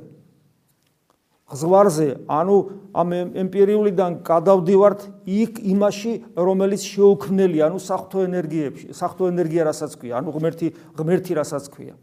ზღვარზე, 1.55 2.09
ანუ 2.25 2.57
ამ 2.97 3.09
ემპირიულიდან 3.45 4.25
გადავდივართ 4.25 5.01
იქ 5.29 5.61
იმაში, 5.61 6.13
რომელიც 6.33 6.83
შეუქმნელია, 6.89 7.69
ანუ 7.69 7.79
საფრთხე 7.85 8.21
ენერგიებში, 8.25 8.87
საფრთხე 8.97 9.25
ენერგია 9.37 9.63
რასაც 9.69 9.93
ქვია, 10.01 10.25
ანუ 10.25 10.33
ღმერთი, 10.33 10.69
ღმერთი 10.97 11.33
რასაც 11.37 11.69
ქვია. 11.69 11.95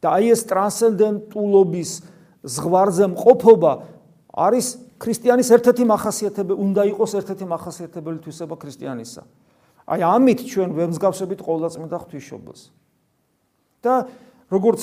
და 0.00 0.06
აი 0.16 0.32
ეს 0.34 0.42
ტრანსცენდენტულობის 0.50 1.90
ზღვარზე 2.46 3.06
მყოფობა 3.16 3.72
არის 4.36 4.66
ქრისტიანის 5.00 5.48
ერთ-ერთი 5.56 5.84
მახასიათებელი, 5.88 6.56
უნდა 6.56 6.82
იყოს 6.92 7.12
ერთ-ერთი 7.20 7.46
მახასიათებელი 7.52 8.18
თვისება 8.24 8.54
ქრისტიანისა. 8.56 9.22
აი 9.86 10.00
ამით 10.02 10.40
ჩვენ 10.50 10.70
ვემსგავსებით 10.76 11.40
ყოვლადწმინდა 11.40 11.96
ღვთისმშობელს. 12.00 12.62
და 13.86 14.10
როგორც 14.50 14.82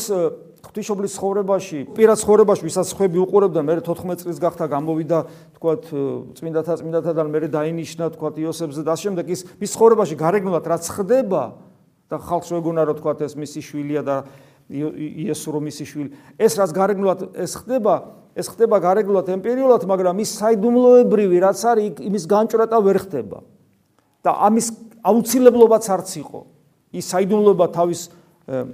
ღვთისმშობლის 0.64 1.12
ცხოვრებაში, 1.20 1.80
პირად 1.92 2.18
ცხოვრებაში, 2.24 2.64
ვისაც 2.64 2.88
ხვები 2.96 3.20
უყურებდა, 3.20 3.60
მე 3.68 3.74
14 3.84 4.24
წლის 4.24 4.38
გახდა 4.40 4.66
გამოვიდა, 4.72 5.18
თქვათ, 5.60 5.84
წმინდათა 6.40 6.74
წმინდათადან 6.80 7.28
მე 7.28 7.40
დაინიშნა, 7.52 8.06
თქვათ, 8.16 8.36
იოსებზე 8.44 8.82
და 8.88 8.96
შემდეგ 8.96 9.26
ის 9.28 9.42
მის 9.60 9.72
ცხოვრებაში 9.76 10.16
გარეგნულად 10.20 10.64
რაც 10.72 10.84
ხდება 10.88 11.44
და 12.08 12.16
ხალხს 12.20 12.50
ეგონა 12.56 12.82
რომ 12.88 12.96
თქვათ 13.00 13.20
ეს 13.28 13.34
მისი 13.36 13.60
შვილია 13.60 14.02
და 14.08 14.16
იესო 14.72 15.50
რომ 15.54 15.68
ისი 15.68 15.86
შვილი 15.88 16.10
ეს 16.40 16.54
რაც 16.60 16.72
გარეგნულად 16.76 17.20
ეს 17.36 17.54
ხდება 17.60 17.96
ეს 18.34 18.48
ხდება 18.50 18.80
გარეგნულად 18.82 19.28
ემპირიულად 19.36 19.84
მაგრამ 19.86 20.22
ის 20.24 20.32
საიდუმლოებრივი 20.40 21.38
რაც 21.44 21.60
არის 21.74 22.02
იმის 22.02 22.24
განჭრეტა 22.32 22.78
ვერ 22.82 22.98
ხდება. 23.06 23.40
და 24.24 24.32
ამის 24.48 24.68
აუცილებლობაც 25.04 25.84
არც 25.84 26.10
იყო. 26.24 26.40
ის 26.94 27.06
საიდუმლოება 27.12 27.66
თავის 27.76 28.02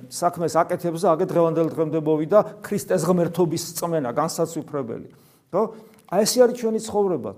საქმეს 0.10 0.54
აკეთებს 0.62 1.02
და 1.02 1.10
აგეთ 1.14 1.30
დღევანდელ 1.30 1.68
დღემდებოვი 1.74 2.26
და 2.30 2.40
ქრისტეს 2.62 3.02
ღმერთობის 3.06 3.64
წმენა 3.78 4.14
განსაცვიფრებელი. 4.14 5.08
ხო 5.52 5.62
აი 6.10 6.22
ესე 6.26 6.38
არის 6.46 6.56
ჩვენი 6.62 6.80
ცხოვრება 6.86 7.32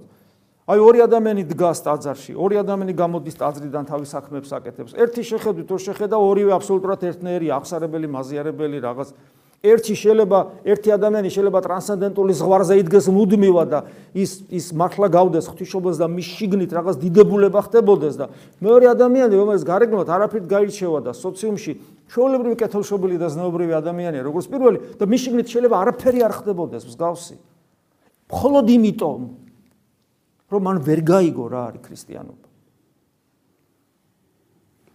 აი 0.72 0.80
ორი 0.80 1.02
ადამიანი 1.04 1.44
დგას 1.52 1.84
ტაძარში, 1.84 2.32
ორი 2.40 2.62
ადამიანი 2.64 2.94
გამოდის 2.96 3.36
ტაძრიდან 3.36 3.84
თავის 3.92 4.10
საქმეებს 4.16 4.52
აკეთებს. 4.56 4.92
ერთი 4.96 5.22
შეხედვით 5.28 5.68
თუ 5.68 5.76
შეხედა 5.84 6.16
ორივე 6.16 6.56
აბსოლუტურად 6.56 7.02
ერთნაირი, 7.12 7.48
აღსარებელი, 7.60 8.08
მაზიარებელი 8.08 8.78
რაღაც. 8.80 9.10
ერთი 9.62 9.94
შეიძლება 9.94 10.40
ერთი 10.66 10.90
ადამიანი 10.90 11.30
შეიძლება 11.30 11.60
ტრანსცენდენტული 11.62 12.34
ზღვარზე 12.34 12.76
იდგეს 12.82 13.06
მუდმივად 13.14 13.68
და 13.70 13.80
ის 14.18 14.32
ის 14.50 14.66
მართლა 14.74 15.08
გავდეს 15.14 15.46
ღვთისმშობელს 15.54 15.98
და 16.02 16.08
მის 16.10 16.28
შიგნით 16.40 16.72
რაღაც 16.74 16.96
დიდებულება 16.98 17.62
ხდებოდეს 17.70 18.16
და 18.18 18.26
მეორე 18.58 18.86
ადამიანი 18.90 19.34
რომელიც 19.38 19.64
გარეგნულად 19.70 20.10
არაფრით 20.10 20.46
გაირჩევა 20.50 21.00
და 21.06 21.12
სოციუმში 21.14 21.72
ჩვეულებრივი 22.10 22.56
კეთილშობილი 22.58 23.22
და 23.22 23.28
ზნეობრივი 23.30 23.74
ადამიანია 23.78 24.26
როგორც 24.26 24.46
პირველი 24.50 24.78
და 24.98 25.04
მის 25.06 25.22
შიგნით 25.30 25.48
შეიძლება 25.54 25.76
არაფერი 25.78 26.20
არ 26.26 26.34
ხდებოდეს 26.42 26.84
მსგავსი. 26.90 27.36
მხოლოდ 28.34 28.66
იმიტომ 28.66 29.20
რომ 30.52 30.62
მან 30.68 30.78
ვერ 30.84 31.00
გაიგო 31.08 31.46
რა 31.48 31.62
არის 31.72 31.82
ქრისტიანობა. 31.88 32.48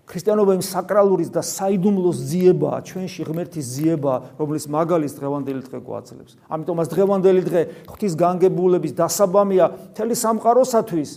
ქრისტიანობა 0.07 0.53
იმ 0.55 0.63
საკრალურის 0.63 1.31
და 1.35 1.43
საიდუმლოს 1.43 2.19
ძიებაა, 2.31 2.79
ჩვენში 2.87 3.23
ღმერთის 3.27 3.67
ძიებაა, 3.75 4.19
რომლის 4.39 4.65
მაგალის 4.71 5.13
დღევანდელი 5.19 5.63
დღე 5.67 5.79
გვაძლევს. 5.83 6.33
ამიტომაც 6.47 6.87
დღევანდელი 6.95 7.43
დღე 7.43 7.63
ღვთის 7.91 8.15
განგებულების 8.15 8.93
დასაბამია 8.95 9.65
მთელი 9.91 10.15
სამყაროსათვის 10.15 11.11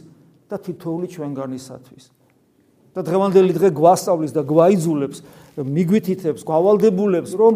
და 0.49 0.55
თითოეული 0.57 1.07
ჩვენგანისათვის. 1.13 2.03
და 2.89 3.05
დღევანდელი 3.05 3.53
დღე 3.53 3.69
გვასწავლის 3.77 4.33
და 4.33 4.41
გვაიძულებს, 4.49 5.17
მიგვითითებს, 5.61 6.41
გავალდებულებს, 6.41 7.31
რომ 7.37 7.53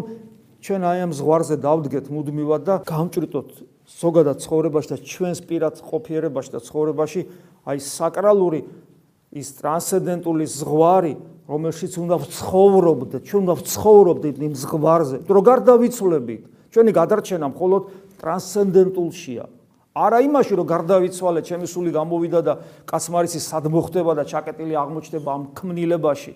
ჩვენ 0.62 0.80
აი 0.86 0.98
ამ 1.04 1.12
ზღვარზე 1.18 1.56
დავდგეთ 1.58 2.06
მუდმივად 2.14 2.62
და 2.62 2.74
გამჭრიტოთ 2.86 3.48
ზოგადად 3.84 4.40
ცხოვრებაში 4.40 4.88
და 4.92 4.98
ჩვენს 5.04 5.40
პირად 5.44 5.74
ყოფიერებაში 5.84 6.50
და 6.56 6.60
ცხოვრებაში 6.64 7.20
აი 7.68 7.78
საკრალური 7.84 8.60
ის 9.34 9.48
ტრანსცენდენტული 9.58 10.44
ზღვარი, 10.46 11.14
რომელშიც 11.50 11.92
უნდა 12.00 12.16
ვცხოვრობდეთ, 12.22 13.22
ჩვენ 13.28 13.40
უნდა 13.44 13.54
ვცხოვრობდეთ 13.60 14.36
იმ 14.46 14.54
ზღვარზე. 14.54 15.16
თუ 15.26 15.32
როგორ 15.34 15.58
დავიცვლებით? 15.68 16.42
ჩვენი 16.70 16.90
გადარჩენა 16.94 17.46
მხოლოდ 17.50 17.82
ტრანსცენდენტულშია. 18.22 19.44
არა 19.94 20.18
იმაში, 20.26 20.52
რომ 20.58 20.66
გარდავიცვალე, 20.66 21.40
ჩემი 21.46 21.66
სული 21.70 21.90
გამოვიდა 21.94 22.40
და 22.42 22.54
კაცმარისი 22.86 23.38
სად 23.38 23.64
მოხდება 23.70 24.12
და 24.18 24.24
ჩაკეტილი 24.26 24.74
აღმოჩნდება 24.74 25.30
ამ 25.30 25.42
ქმნილებაში. 25.54 26.32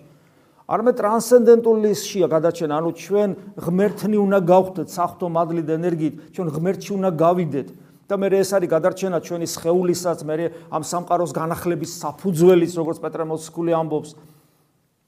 არამედ 0.69 0.95
ტრანსცენდენტულისშია 1.01 2.27
გადაჩენა, 2.29 2.73
ანუ 2.77 2.89
ჩვენ 2.93 3.29
ღმერთნი 3.57 4.17
უნდა 4.21 4.39
გავხდეთ 4.45 4.87
საფრთხო 4.93 5.27
მადლით 5.33 5.69
ენერგიით, 5.73 6.15
ჩვენ 6.37 6.47
ღმერთში 6.53 6.91
უნდა 6.93 7.09
გავიდეთ. 7.17 7.69
და 8.09 8.17
მე 8.17 8.27
ეს 8.41 8.49
არის 8.57 8.69
გადარჩენა 8.73 9.17
ჩვენი 9.21 9.47
სხეულისაც, 9.53 10.19
მე 10.25 10.35
ამ 10.73 10.81
სამყაროს 10.81 11.29
განახლების 11.29 11.91
საფუძველიც, 12.01 12.71
როგორც 12.73 12.97
პეტრე 13.05 13.23
მოციქული 13.29 13.71
ამბობს, 13.77 14.09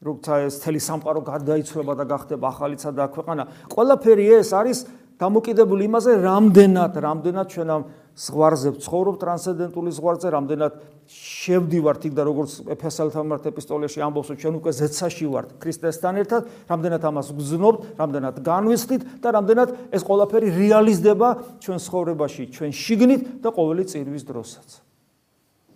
როცა 0.06 0.34
ეს 0.46 0.56
თელი 0.62 0.82
სამყარო 0.82 1.22
გარდაიცვლება 1.26 1.94
და 1.98 2.06
გახდება 2.06 2.46
ახალიცა 2.54 2.90
და 2.94 3.06
ქვეყანა, 3.10 3.44
ყველაფერი 3.74 4.26
ეს 4.38 4.50
არის 4.54 4.80
დამოკიდებული 5.18 5.86
იმაზე, 5.90 6.12
რამდენად, 6.26 6.94
რამდენად 7.02 7.48
ჩვენ 7.54 7.70
ამ 7.74 7.82
ზღვარზე 8.18 8.70
ვცხოვრობ 8.76 9.16
ტრანსცენდენტული 9.22 9.92
ზღვარზე, 9.96 10.28
რამდენად 10.36 10.74
შევდივართ 11.12 12.06
იქ 12.12 12.14
და 12.16 12.24
როგორც 12.28 12.52
ეფესალთა 12.76 13.24
მართ 13.24 13.48
ეპისტოლეში 13.52 14.04
ამბობს, 14.04 14.36
ჩვენ 14.36 14.54
უკვე 14.60 14.72
ზეცაში 14.76 15.26
ვართ 15.32 15.50
ქრისტესთან 15.64 16.20
ერთად, 16.22 16.42
რამდენად 16.72 17.02
ამას 17.08 17.32
გზნობთ, 17.36 17.80
რამდენად 18.00 18.36
განვისხდით 18.46 19.02
და 19.24 19.28
რამდენად 19.36 19.70
ეს 19.96 20.02
ყველაფერი 20.08 20.48
რეალიზდება 20.60 21.30
ჩვენ 21.64 21.80
ცხოვრებაში, 21.88 22.44
ჩვენ 22.52 22.72
შიგნით 22.72 23.22
და 23.44 23.50
ყოველი 23.52 23.84
წირვის 23.88 24.24
დროსაც. 24.28 24.91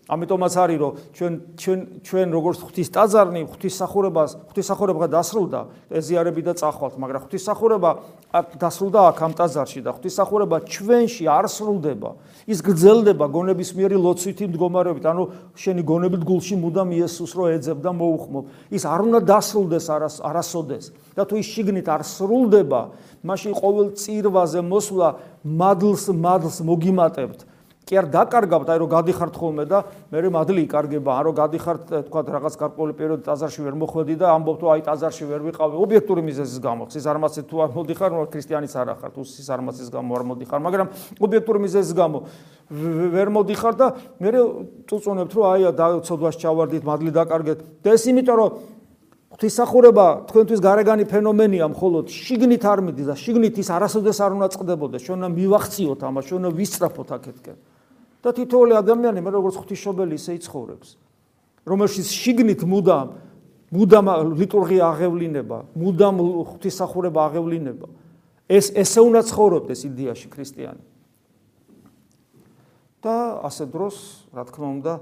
ამიტომაც 0.06 0.54
არის 0.54 0.78
რომ 0.78 0.92
ჩვენ 1.18 1.34
ჩვენ 1.58 1.80
ჩვენ 2.06 2.28
როგორც 2.30 2.60
ღვთისტაძარნი 2.62 3.42
ღვთისახურებას 3.50 4.32
ღვთისახურება 4.54 5.06
დასრულდა 5.10 5.60
ეზიარები 5.90 6.42
და 6.46 6.54
წახვალთ 6.62 6.94
მაგრამ 7.02 7.22
ღვთისახურება 7.26 7.90
დასრულდა 8.36 9.00
აქ 9.10 9.20
ამ 9.26 9.34
ტაძარში 9.34 9.80
და 9.82 9.92
ღვთისახურება 9.96 10.58
ჩვენში 10.68 11.26
არ 11.26 11.46
სრულდება. 11.50 12.10
ის 12.46 12.60
გრძელდება 12.62 13.26
გონების 13.32 13.70
მიერი 13.74 13.98
ლოცვითი 13.98 14.46
მდგომარეობით. 14.52 15.06
ანუ 15.10 15.24
შენი 15.56 15.82
გონებით 15.82 16.22
გულში 16.22 16.56
მუდამ 16.60 16.90
იესოს 17.00 17.32
რო 17.34 17.46
ეძებ 17.56 17.80
და 17.82 17.92
მოუხმობ. 17.96 18.44
ის 18.76 18.84
არ 18.86 19.00
უნდა 19.08 19.20
დასრულდეს 19.26 19.86
არას 19.90 20.16
არასოდეს. 20.22 20.86
და 21.16 21.24
თუ 21.26 21.34
ის 21.40 21.48
შიგნით 21.48 21.88
არ 21.88 22.02
სრულდება 22.04 22.82
მაშინ 23.24 23.54
ყოველ 23.56 23.88
წირვაზე 23.96 24.62
მოსვლა 24.62 25.08
მადლს 25.42 26.06
მადლს 26.12 26.58
მოგიმატებთ 26.62 27.55
კი 27.86 27.98
არ 28.02 28.08
დაკარგავთ, 28.10 28.70
აი 28.74 28.80
რომ 28.82 28.90
გადიხართ 28.90 29.36
ხოლმე 29.38 29.66
და 29.70 29.80
მე 30.10 30.30
მადლი 30.34 30.62
იკარგება, 30.66 31.12
ან 31.22 31.24
რომ 31.30 31.36
გადიხართ 31.38 31.84
თქვა 32.10 32.22
რაღაც 32.34 32.54
გარკვეული 32.58 32.94
პერიოდი 32.98 33.24
ტაზარში 33.30 33.62
ვერ 33.62 33.76
მოხვედი 33.78 34.16
და 34.18 34.26
ამბობ 34.34 34.58
თუ 34.58 34.66
აი 34.74 34.82
ტაზარში 34.90 35.26
ვერ 35.30 35.42
ვიყავი, 35.46 35.78
ობიექტური 35.86 36.22
მიზეზის 36.26 36.60
გამო, 36.66 36.90
ხის 36.90 37.06
არმაცი 37.06 37.42
თუ 37.46 37.56
არ 37.62 37.70
მოდიხარ, 37.78 38.10
ნუ 38.10 38.26
ქრისტიანიც 38.34 38.74
არ 38.74 38.88
ახარ, 38.98 39.10
თუ 39.14 39.22
ის 39.22 39.50
არმაცის 39.54 39.90
გამო 39.94 40.10
არ 40.18 40.24
მოდიხარ, 40.34 40.60
მაგრამ 40.66 40.88
ობიექტური 41.22 41.60
მიზეზის 41.62 41.94
გამო 41.94 42.18
ვერ 43.14 43.30
მოდიხარ 43.38 43.74
და 43.78 43.88
მე 44.18 44.30
წუწუნებთ 44.90 45.34
რომ 45.38 45.46
აი 45.46 45.62
დაუცოდვას 45.78 46.36
ჩავარდით, 46.42 46.84
მადლი 46.90 47.12
დაკარგეთ. 47.14 47.60
და 47.86 47.90
ეს 47.94 48.04
იმიტომ 48.10 48.36
რომ 48.42 48.50
ღვთისახურება 49.36 50.06
თქვენთვის 50.32 50.60
გარეგანი 50.64 51.06
ფენომენია, 51.12 51.68
მხოლოდ 51.76 52.06
შიგნით 52.08 52.64
არ 52.66 52.80
მიდის 52.88 53.08
და 53.12 53.16
შიგნით 53.20 53.56
ის 53.60 53.68
არასოდეს 53.68 54.18
არ 54.24 54.32
უნდა 54.40 54.48
წყდებოდეს, 54.56 55.02
ჩვენ 55.06 55.18
უნდა 55.20 55.30
მივახციოთ 55.36 56.00
ამას, 56.08 56.24
ჩვენ 56.32 56.40
უნდა 56.40 56.52
ვისწრაფოთ 56.56 57.10
აქეთკენ. 57.20 57.75
და 58.26 58.34
თითოეული 58.34 58.74
ადამიანი 58.74 59.22
მე 59.22 59.32
როგორც 59.38 59.56
ღვთისმშობელი 59.62 60.18
ისე 60.18 60.32
იცხოვრებს. 60.42 60.90
რომელშიც 61.66 62.08
შიგნით 62.10 62.62
მუდამ 62.66 63.10
მუდამ 63.70 64.08
ლიტურგია 64.42 64.84
აღევლინება 64.90 65.58
მუდამ 65.78 66.16
ღვთისახურება 66.50 67.20
აღევლინება. 67.30 67.88
ეს 68.50 68.74
ესე 68.74 69.02
უნდა 69.06 69.22
ცხოვრობდეს 69.30 69.80
იდეაში 69.90 70.28
ქრისტიანი. 70.34 70.84
და 73.06 73.46
ასე 73.46 73.70
დროს 73.70 73.96
რა 74.34 74.44
თქმა 74.50 74.68
უნდა 74.82 74.94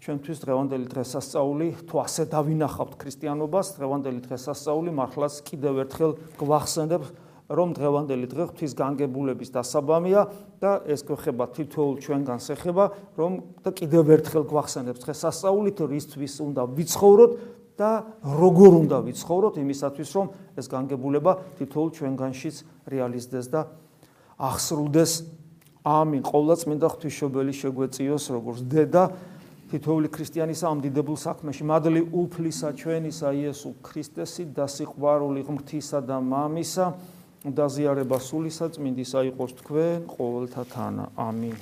ჩვენთვის 0.00 0.38
დღევანდელი 0.38 0.86
დღესასწაული 0.86 1.68
თუ 1.90 1.94
ასე 1.98 2.22
დავინახავთ 2.30 2.94
ქრისტიანობას 2.94 3.66
დღევანდელი 3.74 4.20
დღესასწაული 4.22 4.90
მართლაც 4.94 5.34
კიდევ 5.50 5.74
ერთხელ 5.82 6.12
გვახსენებს 6.38 7.08
რომ 7.50 7.74
დღევანდელი 7.74 8.26
დღე 8.30 8.44
ღვთის 8.50 8.72
განგებულების 8.78 9.50
დასაბამია 9.50 10.22
და 10.62 10.72
ეს 10.86 11.02
გვეხება 11.02 11.44
თითოეულ 11.50 11.96
ჩვენგანს 11.98 12.46
ეხება 12.54 12.84
რომ 13.18 13.32
და 13.66 13.70
კიდევ 13.74 14.04
ერთხელ 14.16 14.44
გვახსენებს 14.46 15.02
დღეს 15.02 15.18
სასწაულით 15.26 15.78
რისთვის 15.90 16.34
უნდა 16.46 16.62
ვიცხოვროთ 16.78 17.32
და 17.80 17.90
როგორ 18.22 18.72
უნდა 18.86 18.98
ვიცხოვროთ 19.08 19.54
იმისათვის 19.64 20.10
რომ 20.14 20.26
ეს 20.60 20.66
განგებულება 20.70 21.32
თითოეულ 21.58 21.90
ჩვენგანშიც 21.96 22.56
რეალიზდეს 22.86 23.46
და 23.50 23.60
აღსრულდეს. 24.40 25.12
ამინ. 25.80 26.22
ყოვლადწმინდა 26.28 26.86
ღვთისმშობელი 26.92 27.52
შეგვეციოს 27.56 28.24
როგორც 28.36 28.60
დედა 28.68 29.04
თითოეული 29.72 30.08
ქრისტიანის 30.12 30.60
ამ 30.60 30.78
დიდებულ 30.84 31.16
საქმეში. 31.16 31.62
მადლი 31.64 32.02
უფლისა 32.12 32.68
ჩვენისა 32.76 33.28
იესო 33.32 33.70
ქრისტესი 33.80 34.44
და 34.52 34.68
სიყვარული 34.68 35.40
ღმრთისა 35.46 35.98
და 36.04 36.20
მამისა 36.20 36.86
დაზიარება 37.40 38.18
სულისა 38.20 38.66
წმინდისა 38.76 39.20
იყოს 39.32 39.52
თქვენ 39.64 40.02
ყოველთა 40.12 40.62
თანა. 40.76 41.04
ამინ 41.16 41.56